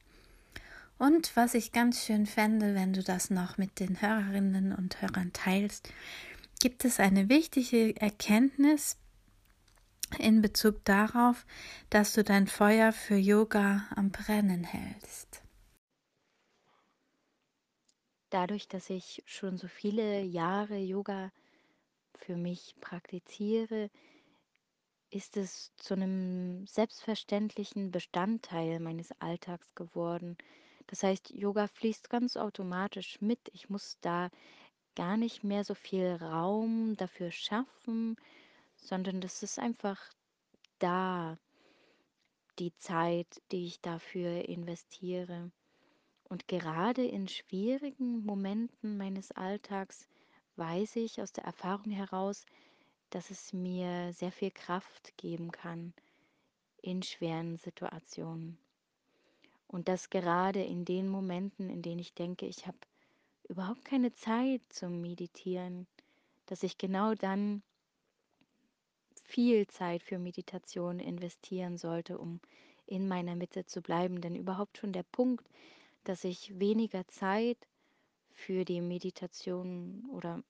Und 1.03 1.35
was 1.37 1.55
ich 1.55 1.73
ganz 1.73 2.05
schön 2.05 2.27
fände, 2.27 2.75
wenn 2.77 2.93
du 2.93 3.03
das 3.03 3.31
noch 3.31 3.59
mit 3.59 3.81
den 3.81 4.01
Hörerinnen 4.01 4.73
und 4.73 5.03
Hörern 5.03 5.33
teilst, 5.33 5.93
gibt 6.61 6.85
es 6.85 7.01
eine 7.01 7.29
wichtige 7.29 8.01
Erkenntnis 8.01 8.97
in 10.19 10.43
Bezug 10.43 10.85
darauf, 10.85 11.45
dass 11.91 12.13
du 12.13 12.23
dein 12.23 12.47
Feuer 12.47 12.93
für 12.93 13.17
Yoga 13.17 13.87
am 13.97 14.11
Brennen 14.11 14.63
hältst 14.63 15.43
dadurch, 18.33 18.67
dass 18.69 18.89
ich 18.91 19.23
schon 19.27 19.59
so 19.59 19.69
viele 19.69 20.23
Jahre 20.23 20.79
Yoga 20.79 21.31
für 22.15 22.37
mich 22.37 22.75
praktiziere, 22.81 23.91
ist 25.11 25.37
es 25.37 25.75
zu 25.77 25.95
einem 25.95 26.67
selbstverständlichen 26.67 27.91
Bestandteil 27.91 28.81
meines 28.81 29.13
Alltags 29.21 29.75
geworden. 29.75 30.39
Das 30.87 31.03
heißt, 31.03 31.31
Yoga 31.31 31.67
fließt 31.69 32.11
ganz 32.11 32.37
automatisch 32.37 33.21
mit. 33.21 33.41
Ich 33.53 33.71
muss 33.71 33.99
da 34.01 34.31
gar 34.95 35.17
nicht 35.17 35.45
mehr 35.45 35.65
so 35.65 35.75
viel 35.75 36.17
Raum 36.17 36.97
dafür 36.97 37.31
schaffen, 37.31 38.17
sondern 38.77 39.21
das 39.21 39.43
ist 39.43 39.59
einfach 39.59 39.99
da, 40.79 41.39
die 42.59 42.75
Zeit, 42.77 43.41
die 43.51 43.67
ich 43.67 43.81
dafür 43.81 44.49
investiere. 44.49 45.51
Und 46.25 46.49
gerade 46.49 47.05
in 47.05 47.29
schwierigen 47.29 48.25
Momenten 48.25 48.97
meines 48.97 49.33
Alltags 49.33 50.09
weiß 50.57 50.97
ich 50.97 51.21
aus 51.21 51.33
der 51.33 51.45
Erfahrung 51.45 51.91
heraus, 51.91 52.45
dass 53.11 53.31
es 53.31 53.53
mir 53.53 54.13
sehr 54.13 54.33
viel 54.33 54.51
Kraft 54.51 55.17
geben 55.17 55.51
kann 55.51 55.95
in 56.83 57.03
schweren 57.03 57.57
Situationen. 57.59 58.59
Und 59.73 59.89
das 59.89 60.11
gerade 60.11 60.63
in 60.63 60.85
den 60.85 61.09
Momenten, 61.09 61.71
in 61.71 61.81
denen 61.81 61.99
ich 61.99 62.13
denke, 62.13 62.47
ich 62.47 62.67
habe 62.67 62.77
überhaupt 63.49 63.85
keine 63.87 64.13
Zeit 64.13 64.61
zum 64.69 65.01
Meditieren, 65.01 65.87
dass 66.47 66.63
ich 66.63 66.77
genau 66.77 67.15
dann 67.15 67.63
viel 69.25 69.67
Zeit 69.67 70.03
für 70.03 70.19
Meditation 70.19 71.01
investieren 71.01 71.79
sollte, 71.79 72.19
um 72.19 72.39
in 72.85 73.09
meiner 73.09 73.35
Mitte 73.35 73.65
zu 73.65 73.81
bleiben. 73.81 74.21
Denn 74.21 74.37
überhaupt 74.37 74.77
schon 74.77 74.93
der 74.93 75.05
Punkt, 75.05 75.49
dass 76.05 76.23
ich 76.25 76.59
weniger 76.59 77.09
Zeit 77.09 77.57
für 78.31 78.67
die 78.67 78.83
Meditation 78.83 80.05
oder 80.13 80.43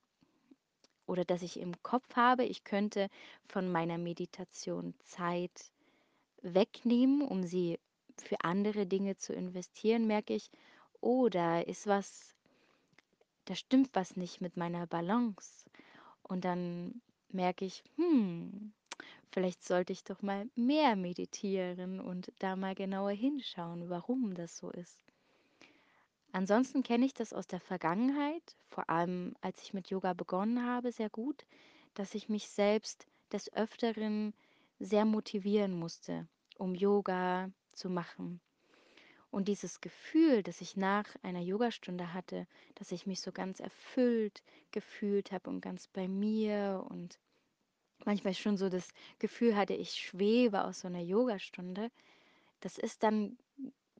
oder 1.06 1.24
dass 1.24 1.42
ich 1.42 1.60
im 1.60 1.80
Kopf 1.82 2.16
habe, 2.16 2.44
ich 2.44 2.64
könnte 2.64 3.08
von 3.46 3.70
meiner 3.70 3.98
Meditation 3.98 4.94
Zeit 5.00 5.70
wegnehmen, 6.42 7.22
um 7.22 7.44
sie 7.44 7.78
für 8.20 8.36
andere 8.42 8.86
Dinge 8.86 9.16
zu 9.16 9.32
investieren, 9.32 10.06
merke 10.06 10.34
ich, 10.34 10.50
oh, 11.00 11.26
ist 11.26 11.86
was, 11.86 12.34
da 13.46 13.54
stimmt 13.54 13.90
was 13.94 14.16
nicht 14.16 14.40
mit 14.40 14.56
meiner 14.56 14.86
Balance. 14.86 15.70
Und 16.22 16.44
dann 16.44 17.00
merke 17.30 17.64
ich, 17.64 17.82
hm, 17.96 18.72
vielleicht 19.30 19.64
sollte 19.64 19.92
ich 19.92 20.04
doch 20.04 20.22
mal 20.22 20.46
mehr 20.54 20.96
meditieren 20.96 22.00
und 22.00 22.32
da 22.38 22.56
mal 22.56 22.74
genauer 22.74 23.12
hinschauen, 23.12 23.88
warum 23.88 24.34
das 24.34 24.56
so 24.56 24.70
ist. 24.70 25.02
Ansonsten 26.32 26.82
kenne 26.82 27.04
ich 27.04 27.12
das 27.12 27.32
aus 27.32 27.46
der 27.46 27.60
Vergangenheit, 27.60 28.56
vor 28.68 28.88
allem 28.88 29.34
als 29.42 29.62
ich 29.62 29.74
mit 29.74 29.90
Yoga 29.90 30.14
begonnen 30.14 30.64
habe, 30.64 30.90
sehr 30.90 31.10
gut, 31.10 31.44
dass 31.94 32.14
ich 32.14 32.28
mich 32.30 32.48
selbst 32.48 33.06
des 33.32 33.52
Öfteren 33.52 34.32
sehr 34.78 35.04
motivieren 35.04 35.78
musste, 35.78 36.26
um 36.56 36.74
Yoga 36.74 37.50
zu 37.72 37.90
machen. 37.90 38.40
Und 39.30 39.48
dieses 39.48 39.80
Gefühl, 39.80 40.42
das 40.42 40.60
ich 40.60 40.76
nach 40.76 41.06
einer 41.22 41.40
Yogastunde 41.40 42.12
hatte, 42.12 42.46
dass 42.74 42.92
ich 42.92 43.06
mich 43.06 43.20
so 43.20 43.32
ganz 43.32 43.60
erfüllt 43.60 44.42
gefühlt 44.72 45.32
habe 45.32 45.48
und 45.48 45.60
ganz 45.60 45.88
bei 45.88 46.06
mir 46.06 46.84
und 46.90 47.18
manchmal 48.04 48.34
schon 48.34 48.56
so 48.56 48.68
das 48.68 48.88
Gefühl 49.18 49.56
hatte, 49.56 49.74
ich 49.74 49.92
schwebe 49.94 50.64
aus 50.64 50.80
so 50.80 50.88
einer 50.88 51.00
Yogastunde, 51.00 51.90
das 52.60 52.78
ist 52.78 53.02
dann 53.02 53.38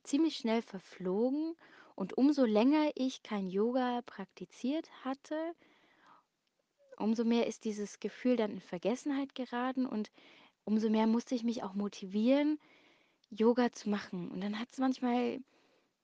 ziemlich 0.03 0.37
schnell 0.37 0.61
verflogen 0.61 1.55
und 1.95 2.17
umso 2.17 2.45
länger 2.45 2.91
ich 2.95 3.23
kein 3.23 3.47
Yoga 3.47 4.01
praktiziert 4.05 4.89
hatte, 5.03 5.55
umso 6.97 7.23
mehr 7.23 7.47
ist 7.47 7.65
dieses 7.65 7.99
Gefühl 7.99 8.35
dann 8.35 8.51
in 8.51 8.61
Vergessenheit 8.61 9.35
geraten 9.35 9.85
und 9.85 10.11
umso 10.63 10.89
mehr 10.89 11.07
musste 11.07 11.35
ich 11.35 11.43
mich 11.43 11.63
auch 11.63 11.73
motivieren, 11.73 12.59
Yoga 13.35 13.71
zu 13.71 13.89
machen. 13.89 14.31
Und 14.31 14.41
dann 14.41 14.59
hat 14.59 14.69
es 14.71 14.77
manchmal 14.77 15.39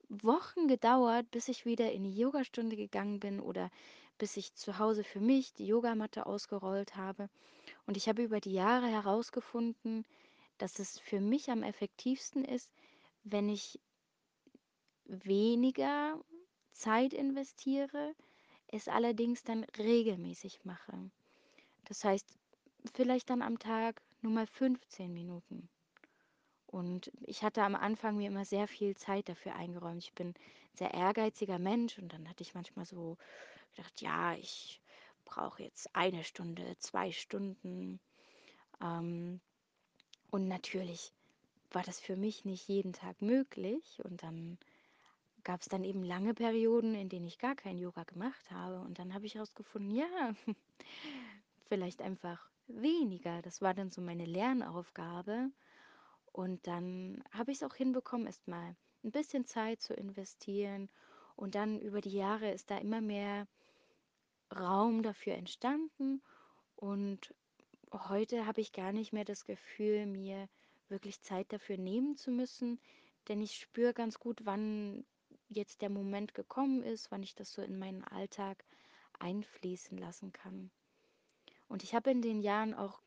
Wochen 0.10 0.68
gedauert, 0.68 1.30
bis 1.32 1.48
ich 1.48 1.66
wieder 1.66 1.92
in 1.92 2.04
die 2.04 2.18
Yogastunde 2.18 2.76
gegangen 2.76 3.20
bin 3.20 3.40
oder 3.40 3.70
bis 4.18 4.38
ich 4.38 4.54
zu 4.56 4.80
Hause 4.80 5.04
für 5.04 5.20
mich 5.20 5.54
die 5.54 5.68
Yogamatte 5.68 6.26
ausgerollt 6.26 6.96
habe. 6.96 7.30
Und 7.86 7.96
ich 7.96 8.10
habe 8.10 8.24
über 8.24 8.40
die 8.40 8.54
Jahre 8.54 8.88
herausgefunden, 8.88 10.06
dass 10.58 10.80
es 10.80 11.00
für 11.00 11.22
mich 11.22 11.50
am 11.50 11.64
effektivsten 11.64 12.44
ist, 12.44 12.70
wenn 13.24 13.48
ich 13.50 13.80
weniger 15.06 16.20
Zeit 16.74 17.14
investiere, 17.14 18.14
es 18.68 18.88
allerdings 18.88 19.44
dann 19.44 19.64
regelmäßig 19.78 20.64
mache. 20.64 21.12
Das 21.86 22.04
heißt, 22.04 22.26
vielleicht 22.94 23.30
dann 23.30 23.42
am 23.42 23.58
Tag 23.58 24.02
nur 24.22 24.32
mal 24.32 24.48
15 24.48 25.14
Minuten. 25.14 25.70
Und 26.72 27.12
ich 27.26 27.44
hatte 27.44 27.64
am 27.64 27.74
Anfang 27.74 28.18
mir 28.18 28.28
immer 28.28 28.46
sehr 28.46 28.68
viel 28.68 28.96
Zeit 28.96 29.28
dafür 29.28 29.56
eingeräumt. 29.56 30.04
Ich 30.04 30.14
bin 30.14 30.30
ein 30.30 30.36
sehr 30.76 30.94
ehrgeiziger 30.94 31.58
Mensch 31.58 31.98
und 31.98 32.14
dann 32.14 32.30
hatte 32.30 32.44
ich 32.44 32.54
manchmal 32.54 32.86
so 32.86 33.18
gedacht, 33.76 34.02
ja, 34.02 34.36
ich 34.36 34.80
brauche 35.26 35.64
jetzt 35.64 35.96
eine 35.96 36.24
Stunde, 36.24 36.76
zwei 36.78 37.12
Stunden. 37.12 38.00
Ähm, 38.82 39.40
und 40.30 40.48
natürlich 40.48 41.12
war 41.72 41.82
das 41.82 42.00
für 42.00 42.16
mich 42.16 42.46
nicht 42.46 42.68
jeden 42.68 42.94
Tag 42.94 43.20
möglich. 43.22 44.00
Und 44.04 44.22
dann 44.22 44.60
gab 45.44 45.62
es 45.62 45.70
dann 45.70 45.84
eben 45.84 46.04
lange 46.04 46.36
Perioden, 46.36 46.94
in 46.94 47.10
denen 47.10 47.26
ich 47.26 47.40
gar 47.40 47.56
kein 47.56 47.80
Yoga 47.80 48.04
gemacht 48.04 48.52
habe. 48.52 48.80
Und 48.82 49.00
dann 49.00 49.16
habe 49.16 49.26
ich 49.26 49.36
herausgefunden, 49.36 49.92
ja, 49.92 50.34
vielleicht 51.68 52.04
einfach 52.04 52.48
weniger. 52.68 53.42
Das 53.42 53.60
war 53.60 53.74
dann 53.74 53.90
so 53.90 54.02
meine 54.02 54.26
Lernaufgabe. 54.26 55.50
Und 56.32 56.68
dann 56.68 57.24
habe 57.32 57.52
ich 57.52 57.58
es 57.62 57.64
auch 57.64 57.76
hinbekommen, 57.76 58.28
erst 58.28 58.48
mal 58.48 58.76
ein 59.04 59.12
bisschen 59.12 59.46
Zeit 59.46 59.82
zu 59.82 59.94
investieren. 59.94 60.90
Und 61.36 61.56
dann 61.56 61.80
über 61.80 62.02
die 62.02 62.12
Jahre 62.12 62.52
ist 62.52 62.70
da 62.70 62.78
immer 62.78 63.02
mehr 63.02 63.48
Raum 64.54 65.04
dafür 65.04 65.36
entstanden. 65.36 66.22
Und 66.76 67.34
heute 67.94 68.46
habe 68.46 68.62
ich 68.62 68.72
gar 68.72 68.92
nicht 68.92 69.14
mehr 69.14 69.26
das 69.26 69.46
Gefühl, 69.46 70.06
mir 70.06 70.50
wirklich 70.90 71.22
Zeit 71.22 71.52
dafür 71.54 71.78
nehmen 71.78 72.18
zu 72.18 72.32
müssen, 72.32 72.80
denn 73.28 73.42
ich 73.42 73.58
spüre 73.58 73.94
ganz 73.94 74.20
gut, 74.20 74.46
wann 74.46 75.06
jetzt 75.50 75.82
der 75.82 75.90
Moment 75.90 76.34
gekommen 76.34 76.84
ist, 76.84 77.12
wann 77.12 77.24
ich 77.24 77.36
das 77.36 77.54
so 77.54 77.62
in 77.62 77.78
meinen 77.78 78.04
Alltag 78.04 78.66
einfließen 79.20 79.98
lassen 79.98 80.32
kann. 80.32 80.72
Und 81.68 81.84
ich 81.84 81.94
habe 81.94 82.12
in 82.12 82.22
den 82.22 82.42
Jahren 82.42 82.74
auch 82.74 83.02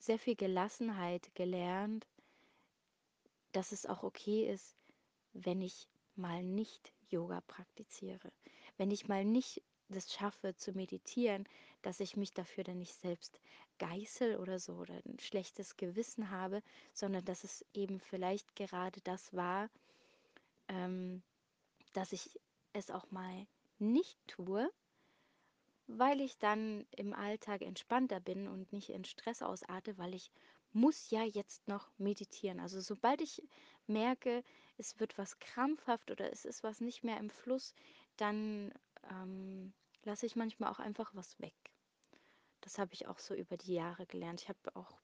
sehr 0.00 0.18
viel 0.18 0.36
Gelassenheit 0.36 1.34
gelernt, 1.34 2.06
dass 3.56 3.72
es 3.72 3.86
auch 3.86 4.02
okay 4.02 4.46
ist, 4.52 4.76
wenn 5.32 5.62
ich 5.62 5.88
mal 6.14 6.42
nicht 6.42 6.92
Yoga 7.08 7.40
praktiziere, 7.40 8.30
wenn 8.76 8.90
ich 8.90 9.08
mal 9.08 9.24
nicht 9.24 9.62
das 9.88 10.12
schaffe 10.12 10.54
zu 10.56 10.72
meditieren, 10.72 11.48
dass 11.80 12.00
ich 12.00 12.18
mich 12.18 12.34
dafür 12.34 12.64
dann 12.64 12.78
nicht 12.78 13.00
selbst 13.00 13.40
geißel 13.78 14.36
oder 14.36 14.58
so 14.58 14.74
oder 14.74 15.00
ein 15.06 15.18
schlechtes 15.20 15.78
Gewissen 15.78 16.30
habe, 16.30 16.62
sondern 16.92 17.24
dass 17.24 17.44
es 17.44 17.64
eben 17.72 17.98
vielleicht 17.98 18.54
gerade 18.56 19.00
das 19.04 19.32
war, 19.32 19.70
ähm, 20.68 21.22
dass 21.94 22.12
ich 22.12 22.38
es 22.74 22.90
auch 22.90 23.10
mal 23.10 23.46
nicht 23.78 24.18
tue, 24.26 24.70
weil 25.86 26.20
ich 26.20 26.36
dann 26.36 26.84
im 26.90 27.14
Alltag 27.14 27.62
entspannter 27.62 28.20
bin 28.20 28.48
und 28.48 28.70
nicht 28.74 28.90
in 28.90 29.06
Stress 29.06 29.40
ausarte, 29.40 29.96
weil 29.96 30.14
ich 30.14 30.30
muss 30.76 31.08
ja 31.08 31.24
jetzt 31.24 31.66
noch 31.68 31.88
meditieren. 31.96 32.60
Also 32.60 32.82
sobald 32.82 33.22
ich 33.22 33.42
merke, 33.86 34.44
es 34.76 35.00
wird 35.00 35.16
was 35.16 35.38
krampfhaft 35.38 36.10
oder 36.10 36.30
es 36.30 36.44
ist 36.44 36.62
was 36.62 36.82
nicht 36.82 37.02
mehr 37.02 37.16
im 37.16 37.30
Fluss, 37.30 37.74
dann 38.18 38.74
ähm, 39.10 39.72
lasse 40.04 40.26
ich 40.26 40.36
manchmal 40.36 40.70
auch 40.70 40.78
einfach 40.78 41.14
was 41.14 41.40
weg. 41.40 41.54
Das 42.60 42.78
habe 42.78 42.92
ich 42.92 43.06
auch 43.06 43.18
so 43.18 43.34
über 43.34 43.56
die 43.56 43.72
Jahre 43.72 44.04
gelernt. 44.04 44.42
Ich 44.42 44.48
habe 44.50 44.58
auch 44.74 45.00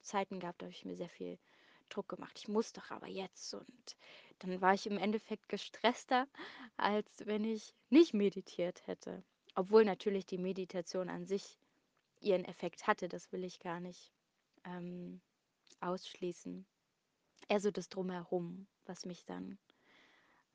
Zeiten 0.00 0.38
gehabt, 0.38 0.62
da 0.62 0.66
habe 0.66 0.74
ich 0.74 0.84
mir 0.84 0.96
sehr 0.96 1.08
viel 1.08 1.40
Druck 1.88 2.08
gemacht. 2.08 2.38
Ich 2.38 2.46
muss 2.46 2.72
doch 2.72 2.92
aber 2.92 3.08
jetzt. 3.08 3.52
Und 3.52 3.96
dann 4.38 4.60
war 4.60 4.74
ich 4.74 4.86
im 4.86 4.96
Endeffekt 4.96 5.48
gestresster, 5.48 6.28
als 6.76 7.26
wenn 7.26 7.42
ich 7.42 7.74
nicht 7.90 8.14
meditiert 8.14 8.86
hätte. 8.86 9.24
Obwohl 9.56 9.84
natürlich 9.84 10.24
die 10.24 10.38
Meditation 10.38 11.08
an 11.08 11.26
sich 11.26 11.58
ihren 12.20 12.44
Effekt 12.44 12.86
hatte, 12.86 13.08
das 13.08 13.32
will 13.32 13.42
ich 13.42 13.58
gar 13.58 13.80
nicht 13.80 14.12
ähm, 14.66 15.20
ausschließen. 15.80 16.66
Eher 17.48 17.60
so 17.60 17.70
das 17.70 17.88
Drumherum, 17.88 18.66
was 18.84 19.06
mich 19.06 19.24
dann 19.24 19.58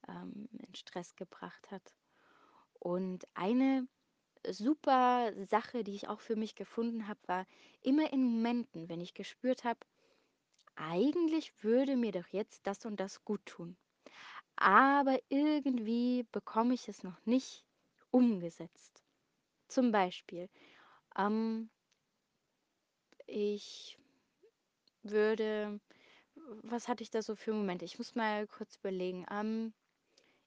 ähm, 0.08 0.50
in 0.52 0.76
Stress 0.76 1.16
gebracht 1.16 1.72
hat. 1.72 1.94
Und 2.80 3.26
eine 3.34 3.88
super 4.50 5.32
Sache, 5.46 5.84
die 5.84 5.96
ich 5.96 6.08
auch 6.08 6.20
für 6.20 6.36
mich 6.36 6.56
gefunden 6.56 7.08
habe, 7.08 7.20
war 7.28 7.46
immer 7.82 8.12
in 8.12 8.24
Momenten, 8.24 8.90
wenn 8.90 9.02
ich 9.02 9.14
gespürt 9.14 9.64
habe, 9.64 9.80
eigentlich 10.76 11.54
würde 11.64 11.96
mir 11.96 12.12
doch 12.12 12.28
jetzt 12.28 12.66
das 12.66 12.86
und 12.86 13.00
das 13.00 13.24
gut 13.24 13.46
tun. 13.46 13.78
Aber 14.56 15.20
irgendwie 15.30 16.26
bekomme 16.32 16.74
ich 16.74 16.88
es 16.88 17.04
noch 17.04 17.24
nicht 17.26 17.66
umgesetzt. 18.10 19.04
Zum 19.68 19.92
Beispiel, 19.92 20.50
ähm, 21.18 21.70
ich 23.28 23.98
würde, 25.04 25.80
was 26.64 26.88
hatte 26.88 27.04
ich 27.04 27.10
da 27.10 27.22
so 27.22 27.36
für 27.36 27.54
Momente? 27.54 27.86
Ich 27.86 27.98
muss 27.98 28.16
mal 28.16 28.48
kurz 28.48 28.78
überlegen. 28.78 29.26
Ähm, 29.32 29.74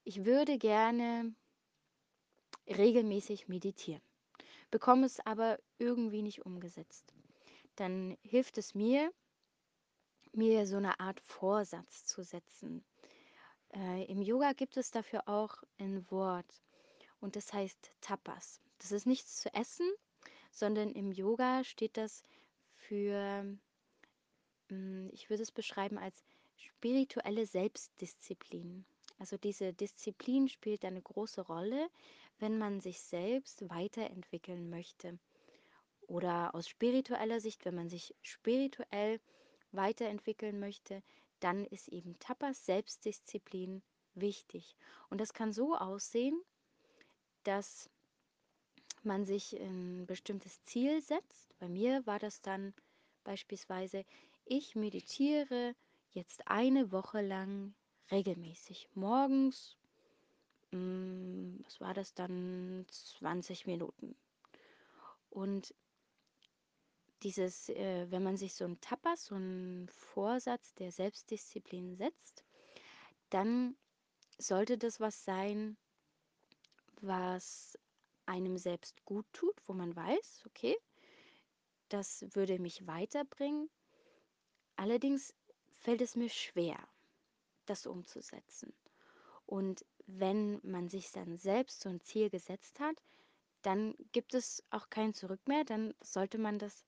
ich 0.04 0.24
würde 0.24 0.58
gerne 0.58 1.34
regelmäßig 2.68 3.48
meditieren, 3.48 4.02
bekomme 4.70 5.06
es 5.06 5.24
aber 5.26 5.58
irgendwie 5.78 6.22
nicht 6.22 6.44
umgesetzt. 6.44 7.14
Dann 7.76 8.16
hilft 8.22 8.58
es 8.58 8.74
mir, 8.74 9.12
mir 10.32 10.66
so 10.66 10.76
eine 10.76 11.00
Art 11.00 11.20
Vorsatz 11.20 12.06
zu 12.06 12.22
setzen. 12.22 12.84
Äh, 13.74 14.04
Im 14.04 14.22
Yoga 14.22 14.52
gibt 14.52 14.76
es 14.76 14.90
dafür 14.90 15.28
auch 15.28 15.62
ein 15.78 16.08
Wort 16.10 16.62
und 17.20 17.36
das 17.36 17.52
heißt 17.52 17.92
Tapas. 18.00 18.60
Das 18.78 18.92
ist 18.92 19.06
nichts 19.06 19.40
zu 19.40 19.52
essen, 19.54 19.90
sondern 20.50 20.92
im 20.92 21.10
Yoga 21.12 21.64
steht 21.64 21.96
das 21.96 22.22
für, 22.74 23.56
ich 25.12 25.30
würde 25.30 25.42
es 25.42 25.52
beschreiben 25.52 25.98
als 25.98 26.24
spirituelle 26.56 27.46
Selbstdisziplin. 27.46 28.84
Also 29.18 29.36
diese 29.36 29.72
Disziplin 29.72 30.48
spielt 30.48 30.84
eine 30.84 31.00
große 31.00 31.42
Rolle, 31.42 31.88
wenn 32.38 32.58
man 32.58 32.80
sich 32.80 33.00
selbst 33.00 33.68
weiterentwickeln 33.70 34.70
möchte. 34.70 35.18
Oder 36.06 36.54
aus 36.54 36.68
spiritueller 36.68 37.40
Sicht, 37.40 37.64
wenn 37.64 37.74
man 37.74 37.88
sich 37.88 38.14
spirituell 38.22 39.20
weiterentwickeln 39.72 40.58
möchte, 40.58 41.02
dann 41.40 41.64
ist 41.64 41.88
eben 41.88 42.18
Tapas 42.18 42.64
Selbstdisziplin 42.66 43.82
wichtig. 44.14 44.76
Und 45.10 45.20
das 45.20 45.32
kann 45.32 45.52
so 45.52 45.76
aussehen, 45.76 46.40
dass 47.44 47.90
man 49.02 49.24
sich 49.26 49.52
ein 49.60 50.06
bestimmtes 50.06 50.62
Ziel 50.64 51.02
setzt. 51.02 51.58
Bei 51.58 51.68
mir 51.68 52.06
war 52.06 52.18
das 52.18 52.40
dann 52.40 52.74
beispielsweise, 53.24 54.04
ich 54.44 54.74
meditiere 54.74 55.74
jetzt 56.12 56.46
eine 56.48 56.92
Woche 56.92 57.20
lang 57.20 57.74
regelmäßig. 58.10 58.88
Morgens, 58.94 59.76
mh, 60.70 60.78
mm, 60.78 61.60
was 61.64 61.80
war 61.80 61.94
das 61.94 62.14
dann, 62.14 62.86
20 62.90 63.66
Minuten. 63.66 64.16
Und 65.30 65.74
dieses, 67.22 67.70
äh, 67.70 68.06
wenn 68.10 68.22
man 68.22 68.36
sich 68.36 68.54
so 68.54 68.64
ein 68.64 68.80
Tapas, 68.80 69.26
so 69.26 69.34
einen 69.34 69.88
Vorsatz 69.88 70.74
der 70.74 70.92
Selbstdisziplin 70.92 71.96
setzt, 71.96 72.44
dann 73.30 73.76
sollte 74.38 74.76
das 74.78 75.00
was 75.00 75.24
sein, 75.24 75.76
was 77.00 77.78
einem 78.26 78.58
selbst 78.58 79.04
gut 79.04 79.26
tut, 79.32 79.54
wo 79.66 79.72
man 79.72 79.94
weiß, 79.96 80.42
okay, 80.46 80.76
das 81.88 82.24
würde 82.34 82.58
mich 82.58 82.86
weiterbringen. 82.86 83.70
Allerdings 84.76 85.34
fällt 85.80 86.00
es 86.00 86.16
mir 86.16 86.28
schwer, 86.28 86.78
das 87.66 87.86
umzusetzen. 87.86 88.72
Und 89.46 89.84
wenn 90.06 90.60
man 90.62 90.88
sich 90.88 91.10
dann 91.12 91.36
selbst 91.38 91.80
so 91.80 91.88
ein 91.88 92.00
Ziel 92.00 92.30
gesetzt 92.30 92.80
hat, 92.80 93.02
dann 93.62 93.94
gibt 94.12 94.34
es 94.34 94.62
auch 94.70 94.90
kein 94.90 95.14
Zurück 95.14 95.40
mehr, 95.46 95.64
dann 95.64 95.94
sollte 96.02 96.38
man 96.38 96.58
das 96.58 96.84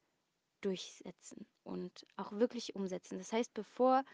durchsetzen 0.60 1.46
und 1.64 2.06
auch 2.16 2.32
wirklich 2.32 2.74
umsetzen. 2.74 3.18
Das 3.18 3.32
heißt, 3.32 3.54
bevor 3.54 4.04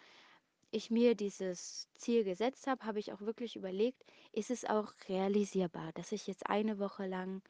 ich 0.71 0.91
mir 0.91 1.15
dieses 1.15 1.89
Ziel 1.95 2.25
gesetzt 2.25 2.67
habe, 2.67 2.85
habe 2.85 2.99
ich 2.99 3.13
auch 3.13 3.21
wirklich 3.21 3.57
überlegt, 3.57 4.05
ist 4.33 4.51
es 4.51 4.65
auch 4.65 4.93
realisierbar, 5.09 5.93
dass 5.93 6.13
ich 6.13 6.27
jetzt 6.27 6.47
eine 6.47 6.79
Woche 6.79 7.07
lang 7.07 7.43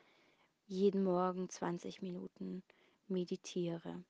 jeden 0.66 1.04
Morgen 1.04 1.48
20 1.48 2.02
Minuten 2.02 2.62
meditiere. 3.06 4.04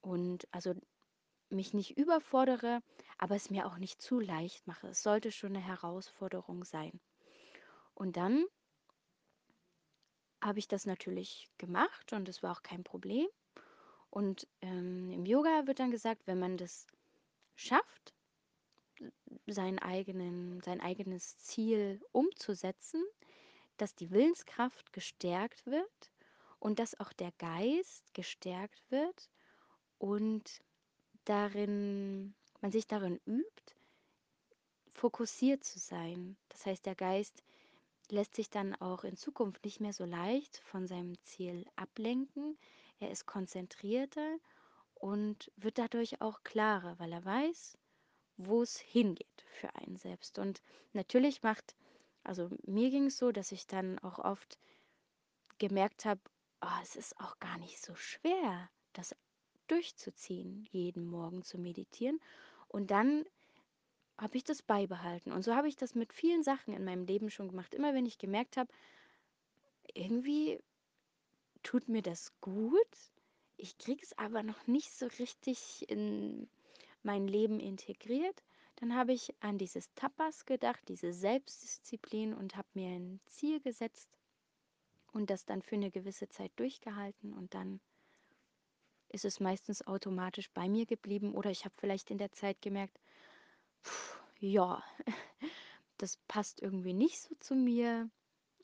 Und 0.00 0.46
also 0.52 0.74
mich 1.54 1.74
nicht 1.74 1.96
überfordere, 1.96 2.82
aber 3.18 3.36
es 3.36 3.50
mir 3.50 3.66
auch 3.66 3.78
nicht 3.78 4.02
zu 4.02 4.20
leicht 4.20 4.66
mache. 4.66 4.88
Es 4.88 5.02
sollte 5.02 5.32
schon 5.32 5.56
eine 5.56 5.64
Herausforderung 5.64 6.64
sein. 6.64 7.00
Und 7.94 8.16
dann 8.16 8.44
habe 10.42 10.58
ich 10.58 10.68
das 10.68 10.84
natürlich 10.84 11.48
gemacht 11.58 12.12
und 12.12 12.28
es 12.28 12.42
war 12.42 12.52
auch 12.52 12.62
kein 12.62 12.84
Problem. 12.84 13.26
Und 14.10 14.46
ähm, 14.60 15.10
im 15.10 15.26
Yoga 15.26 15.66
wird 15.66 15.80
dann 15.80 15.90
gesagt, 15.90 16.26
wenn 16.26 16.38
man 16.38 16.56
das 16.56 16.86
schafft, 17.56 18.14
sein, 19.46 19.78
eigenen, 19.78 20.60
sein 20.62 20.80
eigenes 20.80 21.38
Ziel 21.38 22.00
umzusetzen, 22.12 23.02
dass 23.76 23.94
die 23.94 24.10
Willenskraft 24.10 24.92
gestärkt 24.92 25.66
wird 25.66 26.12
und 26.58 26.78
dass 26.78 26.98
auch 27.00 27.12
der 27.12 27.32
Geist 27.32 28.14
gestärkt 28.14 28.82
wird 28.90 29.30
und 29.98 30.62
darin, 31.24 32.34
man 32.60 32.72
sich 32.72 32.86
darin 32.86 33.20
übt, 33.26 33.74
fokussiert 34.92 35.64
zu 35.64 35.78
sein. 35.78 36.36
Das 36.48 36.66
heißt, 36.66 36.86
der 36.86 36.94
Geist 36.94 37.42
lässt 38.10 38.34
sich 38.34 38.50
dann 38.50 38.74
auch 38.76 39.04
in 39.04 39.16
Zukunft 39.16 39.64
nicht 39.64 39.80
mehr 39.80 39.92
so 39.92 40.04
leicht 40.04 40.58
von 40.58 40.86
seinem 40.86 41.20
Ziel 41.22 41.66
ablenken. 41.76 42.58
Er 43.00 43.10
ist 43.10 43.26
konzentrierter 43.26 44.38
und 44.94 45.50
wird 45.56 45.78
dadurch 45.78 46.20
auch 46.20 46.42
klarer, 46.42 46.98
weil 46.98 47.12
er 47.12 47.24
weiß, 47.24 47.76
wo 48.36 48.62
es 48.62 48.78
hingeht 48.78 49.44
für 49.60 49.74
einen 49.76 49.96
selbst. 49.96 50.38
Und 50.38 50.62
natürlich 50.92 51.42
macht, 51.42 51.74
also 52.22 52.50
mir 52.64 52.90
ging 52.90 53.06
es 53.06 53.18
so, 53.18 53.32
dass 53.32 53.52
ich 53.52 53.66
dann 53.66 53.98
auch 54.00 54.18
oft 54.18 54.58
gemerkt 55.58 56.04
habe, 56.04 56.20
oh, 56.62 56.78
es 56.82 56.96
ist 56.96 57.18
auch 57.20 57.38
gar 57.38 57.58
nicht 57.58 57.80
so 57.80 57.94
schwer, 57.94 58.70
das 58.92 59.14
durchzuziehen, 59.66 60.66
jeden 60.70 61.06
Morgen 61.06 61.42
zu 61.42 61.58
meditieren. 61.58 62.20
Und 62.68 62.90
dann 62.90 63.24
habe 64.18 64.36
ich 64.36 64.44
das 64.44 64.62
beibehalten. 64.62 65.32
Und 65.32 65.42
so 65.42 65.54
habe 65.54 65.68
ich 65.68 65.76
das 65.76 65.94
mit 65.94 66.12
vielen 66.12 66.42
Sachen 66.42 66.74
in 66.74 66.84
meinem 66.84 67.04
Leben 67.04 67.30
schon 67.30 67.48
gemacht. 67.48 67.74
Immer 67.74 67.94
wenn 67.94 68.06
ich 68.06 68.18
gemerkt 68.18 68.56
habe, 68.56 68.72
irgendwie 69.92 70.60
tut 71.62 71.88
mir 71.88 72.02
das 72.02 72.32
gut, 72.40 72.76
ich 73.56 73.78
kriege 73.78 74.02
es 74.02 74.16
aber 74.18 74.42
noch 74.42 74.66
nicht 74.66 74.92
so 74.92 75.06
richtig 75.18 75.88
in 75.88 76.48
mein 77.02 77.26
Leben 77.28 77.60
integriert, 77.60 78.42
dann 78.76 78.94
habe 78.94 79.12
ich 79.12 79.32
an 79.40 79.58
dieses 79.58 79.92
Tapas 79.94 80.46
gedacht, 80.46 80.80
diese 80.88 81.12
Selbstdisziplin 81.12 82.34
und 82.34 82.56
habe 82.56 82.68
mir 82.74 82.88
ein 82.88 83.20
Ziel 83.26 83.60
gesetzt 83.60 84.08
und 85.12 85.30
das 85.30 85.44
dann 85.44 85.62
für 85.62 85.76
eine 85.76 85.90
gewisse 85.90 86.28
Zeit 86.28 86.52
durchgehalten 86.56 87.32
und 87.32 87.54
dann 87.54 87.80
ist 89.14 89.24
es 89.24 89.38
meistens 89.38 89.86
automatisch 89.86 90.50
bei 90.50 90.68
mir 90.68 90.86
geblieben 90.86 91.34
oder 91.34 91.48
ich 91.50 91.64
habe 91.64 91.74
vielleicht 91.78 92.10
in 92.10 92.18
der 92.18 92.32
Zeit 92.32 92.60
gemerkt, 92.60 92.98
pff, 93.84 94.20
ja, 94.40 94.82
das 95.98 96.18
passt 96.26 96.60
irgendwie 96.60 96.94
nicht 96.94 97.20
so 97.20 97.36
zu 97.36 97.54
mir 97.54 98.10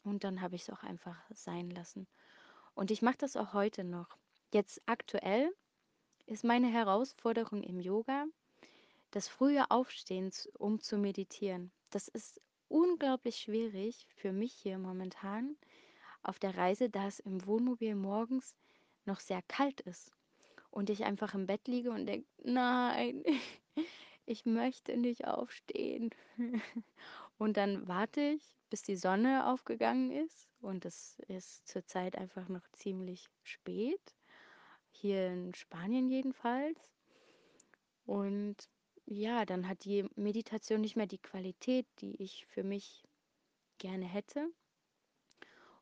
und 0.02 0.24
dann 0.24 0.40
habe 0.40 0.56
ich 0.56 0.62
es 0.62 0.70
auch 0.70 0.82
einfach 0.82 1.16
sein 1.30 1.70
lassen. 1.70 2.08
Und 2.74 2.90
ich 2.90 3.00
mache 3.00 3.18
das 3.18 3.36
auch 3.36 3.52
heute 3.52 3.84
noch. 3.84 4.18
Jetzt 4.52 4.82
aktuell 4.86 5.54
ist 6.26 6.42
meine 6.42 6.68
Herausforderung 6.68 7.62
im 7.62 7.78
Yoga, 7.78 8.26
das 9.12 9.28
frühe 9.28 9.70
Aufstehen, 9.70 10.32
um 10.58 10.80
zu 10.80 10.98
meditieren. 10.98 11.70
Das 11.90 12.08
ist 12.08 12.40
unglaublich 12.66 13.36
schwierig 13.36 14.08
für 14.16 14.32
mich 14.32 14.52
hier 14.52 14.78
momentan 14.78 15.56
auf 16.24 16.40
der 16.40 16.56
Reise, 16.56 16.90
da 16.90 17.06
es 17.06 17.20
im 17.20 17.46
Wohnmobil 17.46 17.94
morgens 17.94 18.56
noch 19.04 19.20
sehr 19.20 19.42
kalt 19.42 19.80
ist 19.82 20.12
und 20.70 20.90
ich 20.90 21.04
einfach 21.04 21.34
im 21.34 21.46
Bett 21.46 21.66
liege 21.68 21.90
und 21.90 22.06
denke, 22.06 22.28
nein, 22.42 23.24
ich 24.26 24.46
möchte 24.46 24.96
nicht 24.96 25.26
aufstehen. 25.26 26.10
Und 27.38 27.56
dann 27.56 27.88
warte 27.88 28.20
ich, 28.20 28.42
bis 28.68 28.82
die 28.82 28.96
Sonne 28.96 29.46
aufgegangen 29.46 30.10
ist 30.10 30.46
und 30.60 30.84
es 30.84 31.18
ist 31.28 31.66
zurzeit 31.66 32.16
einfach 32.16 32.48
noch 32.50 32.68
ziemlich 32.72 33.30
spät, 33.42 34.14
hier 34.90 35.28
in 35.28 35.54
Spanien 35.54 36.10
jedenfalls. 36.10 36.78
Und 38.04 38.56
ja, 39.06 39.46
dann 39.46 39.68
hat 39.68 39.84
die 39.84 40.06
Meditation 40.16 40.82
nicht 40.82 40.96
mehr 40.96 41.06
die 41.06 41.18
Qualität, 41.18 41.86
die 42.00 42.22
ich 42.22 42.46
für 42.46 42.62
mich 42.62 43.08
gerne 43.78 44.04
hätte. 44.04 44.46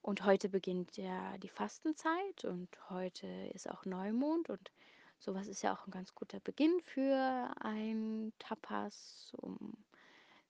Und 0.01 0.25
heute 0.25 0.49
beginnt 0.49 0.97
ja 0.97 1.37
die 1.39 1.49
Fastenzeit 1.49 2.45
und 2.45 2.69
heute 2.89 3.27
ist 3.53 3.69
auch 3.69 3.85
Neumond 3.85 4.49
und 4.49 4.71
sowas 5.19 5.47
ist 5.47 5.63
ja 5.63 5.75
auch 5.75 5.87
ein 5.87 5.91
ganz 5.91 6.15
guter 6.15 6.41
Beginn 6.41 6.81
für 6.83 7.53
ein 7.61 8.33
Tapas, 8.39 9.33
um 9.37 9.75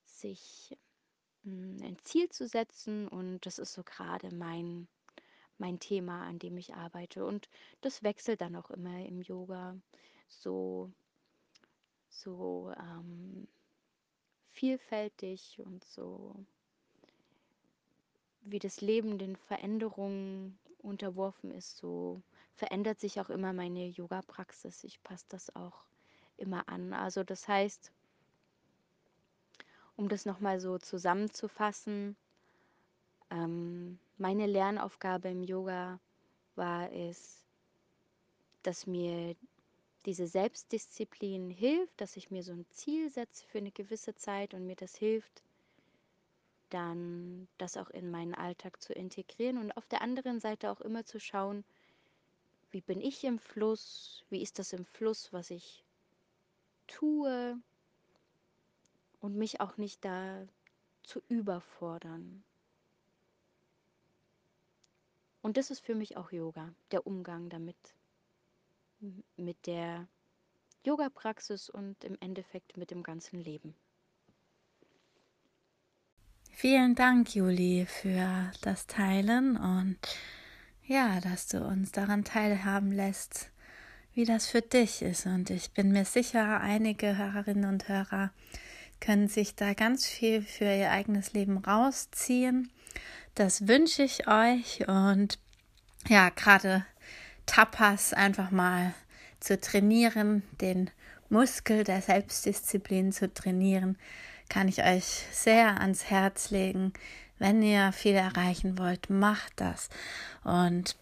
sich 0.05 0.77
hm, 1.43 1.77
ein 1.83 1.97
Ziel 2.03 2.29
zu 2.29 2.47
setzen. 2.47 3.07
Und 3.07 3.45
das 3.45 3.59
ist 3.59 3.73
so 3.73 3.83
gerade 3.83 4.33
mein 4.33 4.87
mein 5.61 5.79
Thema, 5.79 6.23
an 6.25 6.39
dem 6.39 6.57
ich 6.57 6.73
arbeite. 6.73 7.25
Und 7.25 7.49
das 7.81 8.01
wechselt 8.01 8.39
dann 8.41 8.55
auch 8.55 8.69
immer 8.71 9.05
im 9.05 9.21
Yoga. 9.21 9.75
So 10.27 10.91
so 12.09 12.73
ähm, 12.77 13.47
vielfältig 14.51 15.59
und 15.63 15.83
so 15.83 16.35
wie 18.41 18.59
das 18.59 18.81
Leben 18.81 19.17
den 19.17 19.35
Veränderungen 19.35 20.57
unterworfen 20.79 21.51
ist, 21.51 21.77
so 21.77 22.21
verändert 22.59 22.99
sich 22.99 23.19
auch 23.21 23.29
immer 23.29 23.53
meine 23.53 23.87
Yoga-Praxis. 23.87 24.83
Ich 24.83 25.01
passe 25.01 25.25
das 25.29 25.55
auch 25.55 25.85
immer 26.37 26.67
an. 26.67 26.93
Also 26.93 27.23
das 27.23 27.47
heißt, 27.47 27.91
um 29.95 30.09
das 30.09 30.25
nochmal 30.25 30.59
so 30.59 30.77
zusammenzufassen, 30.77 32.17
ähm, 33.31 33.97
meine 34.17 34.45
Lernaufgabe 34.45 35.29
im 35.29 35.43
Yoga 35.43 35.99
war 36.55 36.91
es, 36.91 37.45
dass 38.63 38.85
mir 38.85 39.35
diese 40.05 40.27
Selbstdisziplin 40.27 41.49
hilft, 41.49 42.01
dass 42.01 42.17
ich 42.17 42.29
mir 42.29 42.43
so 42.43 42.51
ein 42.51 42.65
Ziel 42.71 43.09
setze 43.09 43.45
für 43.47 43.59
eine 43.59 43.71
gewisse 43.71 44.15
Zeit 44.15 44.53
und 44.53 44.65
mir 44.65 44.75
das 44.75 44.95
hilft, 44.95 45.43
dann 46.69 47.47
das 47.57 47.77
auch 47.77 47.89
in 47.89 48.11
meinen 48.11 48.35
Alltag 48.35 48.81
zu 48.81 48.93
integrieren 48.93 49.57
und 49.57 49.71
auf 49.77 49.87
der 49.87 50.01
anderen 50.01 50.41
Seite 50.41 50.71
auch 50.71 50.81
immer 50.81 51.05
zu 51.05 51.19
schauen, 51.19 51.63
wie 52.71 52.81
bin 52.81 53.01
ich 53.01 53.23
im 53.23 53.39
Fluss, 53.39 54.23
wie 54.29 54.41
ist 54.41 54.59
das 54.59 54.73
im 54.73 54.85
Fluss, 54.85 55.33
was 55.33 55.49
ich 55.49 55.83
tue 56.87 57.57
und 59.19 59.35
mich 59.35 59.61
auch 59.61 59.77
nicht 59.77 60.03
da 60.05 60.47
zu 61.03 61.21
überfordern. 61.27 62.43
Und 65.41 65.57
das 65.57 65.71
ist 65.71 65.79
für 65.79 65.95
mich 65.95 66.17
auch 66.17 66.31
Yoga, 66.31 66.73
der 66.91 67.07
Umgang 67.07 67.49
damit, 67.49 67.77
mit 69.37 69.65
der 69.65 70.07
Yoga-Praxis 70.85 71.69
und 71.69 72.03
im 72.03 72.17
Endeffekt 72.19 72.77
mit 72.77 72.91
dem 72.91 73.03
ganzen 73.03 73.39
Leben. 73.41 73.73
Vielen 76.51 76.95
Dank, 76.95 77.33
Juli, 77.35 77.85
für 77.85 78.51
das 78.61 78.85
Teilen 78.85 79.55
und 79.55 79.97
ja, 80.89 81.21
dass 81.21 81.47
du 81.47 81.59
uns 81.59 81.91
daran 81.91 82.23
teilhaben 82.23 82.91
lässt, 82.91 83.51
wie 84.15 84.25
das 84.25 84.47
für 84.47 84.61
dich 84.61 85.03
ist. 85.03 85.27
Und 85.27 85.51
ich 85.51 85.71
bin 85.71 85.91
mir 85.91 86.03
sicher, 86.03 86.59
einige 86.61 87.15
Hörerinnen 87.15 87.69
und 87.69 87.87
Hörer 87.87 88.31
können 88.99 89.27
sich 89.27 89.55
da 89.55 89.75
ganz 89.75 90.07
viel 90.07 90.41
für 90.41 90.65
ihr 90.65 90.89
eigenes 90.89 91.33
Leben 91.33 91.59
rausziehen. 91.59 92.71
Das 93.35 93.67
wünsche 93.67 94.01
ich 94.01 94.27
euch 94.27 94.87
und 94.87 95.37
ja, 96.07 96.29
gerade 96.29 96.83
Tapas 97.45 98.13
einfach 98.13 98.49
mal 98.49 98.95
zu 99.39 99.61
trainieren, 99.61 100.41
den 100.59 100.89
Muskel 101.29 101.83
der 101.83 102.01
Selbstdisziplin 102.01 103.11
zu 103.11 103.31
trainieren, 103.31 103.95
kann 104.49 104.67
ich 104.67 104.83
euch 104.83 105.27
sehr 105.31 105.79
ans 105.79 106.09
Herz 106.09 106.49
legen. 106.49 106.93
Wenn 107.39 107.61
ihr 107.61 107.91
viel 107.93 108.15
erreichen 108.15 108.77
wollt, 108.77 109.09
macht 109.09 109.53
das. 109.55 109.89
Und 110.43 110.95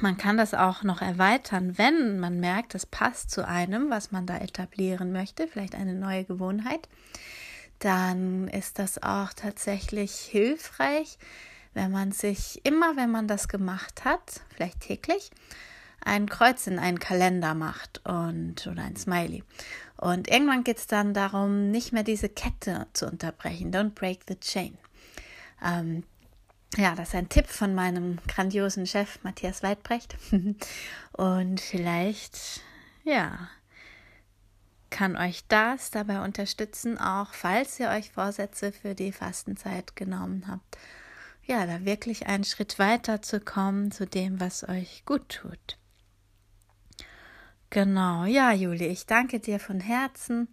man 0.00 0.16
kann 0.16 0.36
das 0.36 0.54
auch 0.54 0.82
noch 0.82 1.02
erweitern, 1.02 1.78
wenn 1.78 2.18
man 2.18 2.40
merkt, 2.40 2.74
es 2.74 2.86
passt 2.86 3.30
zu 3.30 3.46
einem, 3.46 3.90
was 3.90 4.10
man 4.10 4.26
da 4.26 4.38
etablieren 4.38 5.12
möchte, 5.12 5.46
vielleicht 5.46 5.74
eine 5.76 5.94
neue 5.94 6.24
Gewohnheit. 6.24 6.88
Dann 7.78 8.48
ist 8.48 8.78
das 8.78 9.02
auch 9.02 9.32
tatsächlich 9.34 10.12
hilfreich, 10.12 11.18
wenn 11.74 11.90
man 11.90 12.12
sich 12.12 12.64
immer, 12.64 12.96
wenn 12.96 13.10
man 13.10 13.28
das 13.28 13.46
gemacht 13.48 14.04
hat, 14.04 14.40
vielleicht 14.54 14.80
täglich, 14.80 15.30
ein 16.04 16.28
Kreuz 16.28 16.66
in 16.66 16.78
einen 16.78 16.98
Kalender 16.98 17.54
macht 17.54 18.00
und 18.04 18.66
oder 18.66 18.82
ein 18.82 18.96
Smiley. 18.96 19.42
Und 19.96 20.28
irgendwann 20.28 20.64
geht 20.64 20.78
es 20.78 20.86
dann 20.86 21.14
darum, 21.14 21.70
nicht 21.70 21.92
mehr 21.92 22.02
diese 22.02 22.28
Kette 22.28 22.86
zu 22.92 23.06
unterbrechen. 23.06 23.72
Don't 23.72 23.90
break 23.90 24.20
the 24.28 24.38
chain. 24.38 24.76
Ähm, 25.64 26.04
ja, 26.76 26.94
das 26.94 27.08
ist 27.08 27.14
ein 27.14 27.28
Tipp 27.28 27.46
von 27.46 27.74
meinem 27.74 28.18
grandiosen 28.28 28.86
Chef 28.86 29.22
Matthias 29.22 29.62
Weidbrecht. 29.62 30.16
Und 31.12 31.60
vielleicht, 31.60 32.60
ja, 33.04 33.48
kann 34.90 35.16
euch 35.16 35.44
das 35.48 35.90
dabei 35.90 36.22
unterstützen, 36.22 36.98
auch 36.98 37.32
falls 37.32 37.80
ihr 37.80 37.88
euch 37.88 38.12
Vorsätze 38.12 38.72
für 38.72 38.94
die 38.94 39.12
Fastenzeit 39.12 39.96
genommen 39.96 40.44
habt. 40.48 40.78
Ja, 41.46 41.66
da 41.66 41.84
wirklich 41.84 42.26
einen 42.26 42.44
Schritt 42.44 42.78
weiter 42.78 43.20
zu 43.20 43.40
kommen 43.40 43.90
zu 43.90 44.06
dem, 44.06 44.40
was 44.40 44.66
euch 44.68 45.04
gut 45.04 45.28
tut. 45.28 45.78
Genau, 47.70 48.24
ja, 48.24 48.52
Juli, 48.52 48.86
ich 48.86 49.06
danke 49.06 49.40
dir 49.40 49.58
von 49.58 49.80
Herzen 49.80 50.48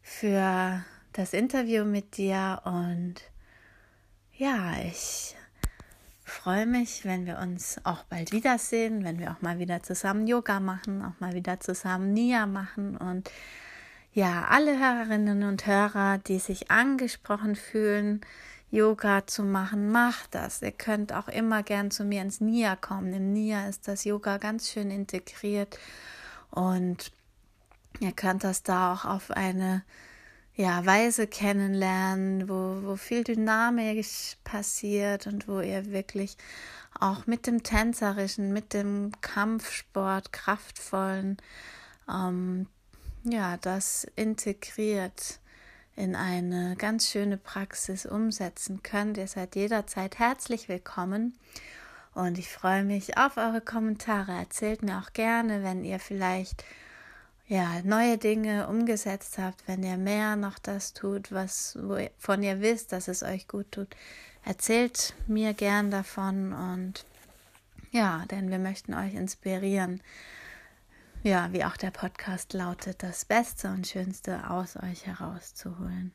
für 0.00 0.82
das 1.12 1.34
Interview 1.34 1.84
mit 1.84 2.16
dir 2.16 2.62
und 2.64 3.16
ja, 4.38 4.72
ich 4.86 5.34
freue 6.22 6.64
mich, 6.64 7.04
wenn 7.04 7.26
wir 7.26 7.38
uns 7.38 7.78
auch 7.82 8.04
bald 8.04 8.30
wiedersehen, 8.30 9.02
wenn 9.02 9.18
wir 9.18 9.32
auch 9.32 9.42
mal 9.42 9.58
wieder 9.58 9.82
zusammen 9.82 10.28
Yoga 10.28 10.60
machen, 10.60 11.04
auch 11.04 11.18
mal 11.18 11.32
wieder 11.34 11.58
zusammen 11.58 12.12
Nia 12.12 12.46
machen 12.46 12.96
und 12.96 13.30
ja, 14.12 14.46
alle 14.48 14.78
Hörerinnen 14.78 15.42
und 15.42 15.66
Hörer, 15.66 16.18
die 16.18 16.38
sich 16.38 16.70
angesprochen 16.70 17.56
fühlen, 17.56 18.20
Yoga 18.70 19.26
zu 19.26 19.42
machen, 19.42 19.90
macht 19.90 20.34
das. 20.34 20.62
Ihr 20.62 20.72
könnt 20.72 21.12
auch 21.12 21.28
immer 21.28 21.62
gern 21.62 21.90
zu 21.90 22.04
mir 22.04 22.22
ins 22.22 22.40
Nia 22.40 22.76
kommen. 22.76 23.12
Im 23.12 23.32
Nia 23.32 23.68
ist 23.68 23.88
das 23.88 24.04
Yoga 24.04 24.38
ganz 24.38 24.70
schön 24.70 24.90
integriert 24.90 25.78
und 26.50 27.10
ihr 27.98 28.12
könnt 28.12 28.44
das 28.44 28.62
da 28.62 28.92
auch 28.92 29.04
auf 29.04 29.32
eine 29.32 29.82
ja, 30.58 30.84
Weise 30.84 31.28
kennenlernen, 31.28 32.48
wo, 32.48 32.82
wo 32.82 32.96
viel 32.96 33.22
dynamisch 33.22 34.36
passiert 34.42 35.28
und 35.28 35.46
wo 35.46 35.60
ihr 35.60 35.92
wirklich 35.92 36.36
auch 36.98 37.28
mit 37.28 37.46
dem 37.46 37.62
Tänzerischen, 37.62 38.52
mit 38.52 38.74
dem 38.74 39.12
Kampfsport, 39.20 40.32
kraftvollen, 40.32 41.36
ähm, 42.12 42.66
ja, 43.22 43.56
das 43.56 44.04
integriert 44.16 45.38
in 45.94 46.16
eine 46.16 46.74
ganz 46.76 47.08
schöne 47.08 47.36
Praxis 47.36 48.04
umsetzen 48.04 48.82
könnt. 48.82 49.16
Ihr 49.16 49.28
seid 49.28 49.54
jederzeit 49.54 50.18
herzlich 50.18 50.68
willkommen. 50.68 51.38
Und 52.14 52.36
ich 52.36 52.48
freue 52.48 52.82
mich 52.82 53.16
auf 53.16 53.36
eure 53.36 53.60
Kommentare. 53.60 54.32
Erzählt 54.32 54.82
mir 54.82 54.98
auch 54.98 55.12
gerne, 55.12 55.62
wenn 55.62 55.84
ihr 55.84 56.00
vielleicht 56.00 56.64
ja, 57.48 57.80
neue 57.82 58.18
Dinge 58.18 58.68
umgesetzt 58.68 59.38
habt, 59.38 59.66
wenn 59.66 59.82
ihr 59.82 59.96
mehr 59.96 60.36
noch 60.36 60.58
das 60.58 60.92
tut, 60.92 61.32
was 61.32 61.78
von 62.18 62.42
ihr 62.42 62.60
wisst, 62.60 62.92
dass 62.92 63.08
es 63.08 63.22
euch 63.22 63.48
gut 63.48 63.72
tut. 63.72 63.88
Erzählt 64.44 65.14
mir 65.26 65.54
gern 65.54 65.90
davon 65.90 66.52
und 66.52 67.04
ja, 67.90 68.24
denn 68.30 68.50
wir 68.50 68.58
möchten 68.58 68.92
euch 68.92 69.14
inspirieren. 69.14 70.02
Ja, 71.22 71.52
wie 71.52 71.64
auch 71.64 71.76
der 71.76 71.90
Podcast 71.90 72.52
lautet, 72.52 73.02
das 73.02 73.24
Beste 73.24 73.68
und 73.68 73.86
Schönste 73.86 74.50
aus 74.50 74.76
euch 74.76 75.06
herauszuholen. 75.06 76.12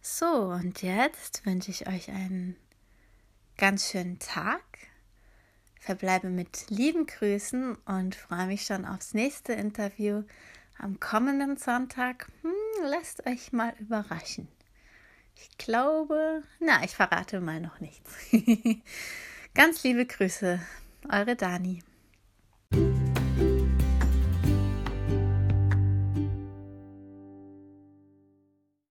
So, 0.00 0.46
und 0.46 0.82
jetzt 0.82 1.46
wünsche 1.46 1.70
ich 1.70 1.86
euch 1.86 2.10
einen 2.10 2.56
ganz 3.56 3.90
schönen 3.90 4.18
Tag. 4.18 4.62
Verbleibe 5.82 6.28
mit 6.30 6.70
lieben 6.70 7.06
Grüßen 7.06 7.74
und 7.74 8.14
freue 8.14 8.46
mich 8.46 8.62
schon 8.64 8.84
aufs 8.84 9.14
nächste 9.14 9.52
Interview 9.52 10.22
am 10.78 11.00
kommenden 11.00 11.56
Sonntag. 11.56 12.28
Hm, 12.42 12.52
lasst 12.84 13.26
euch 13.26 13.52
mal 13.52 13.74
überraschen. 13.80 14.46
Ich 15.34 15.58
glaube, 15.58 16.44
na, 16.60 16.84
ich 16.84 16.94
verrate 16.94 17.40
mal 17.40 17.60
noch 17.60 17.80
nichts. 17.80 18.12
ganz 19.54 19.82
liebe 19.82 20.06
Grüße, 20.06 20.60
eure 21.10 21.34
Dani. 21.34 21.82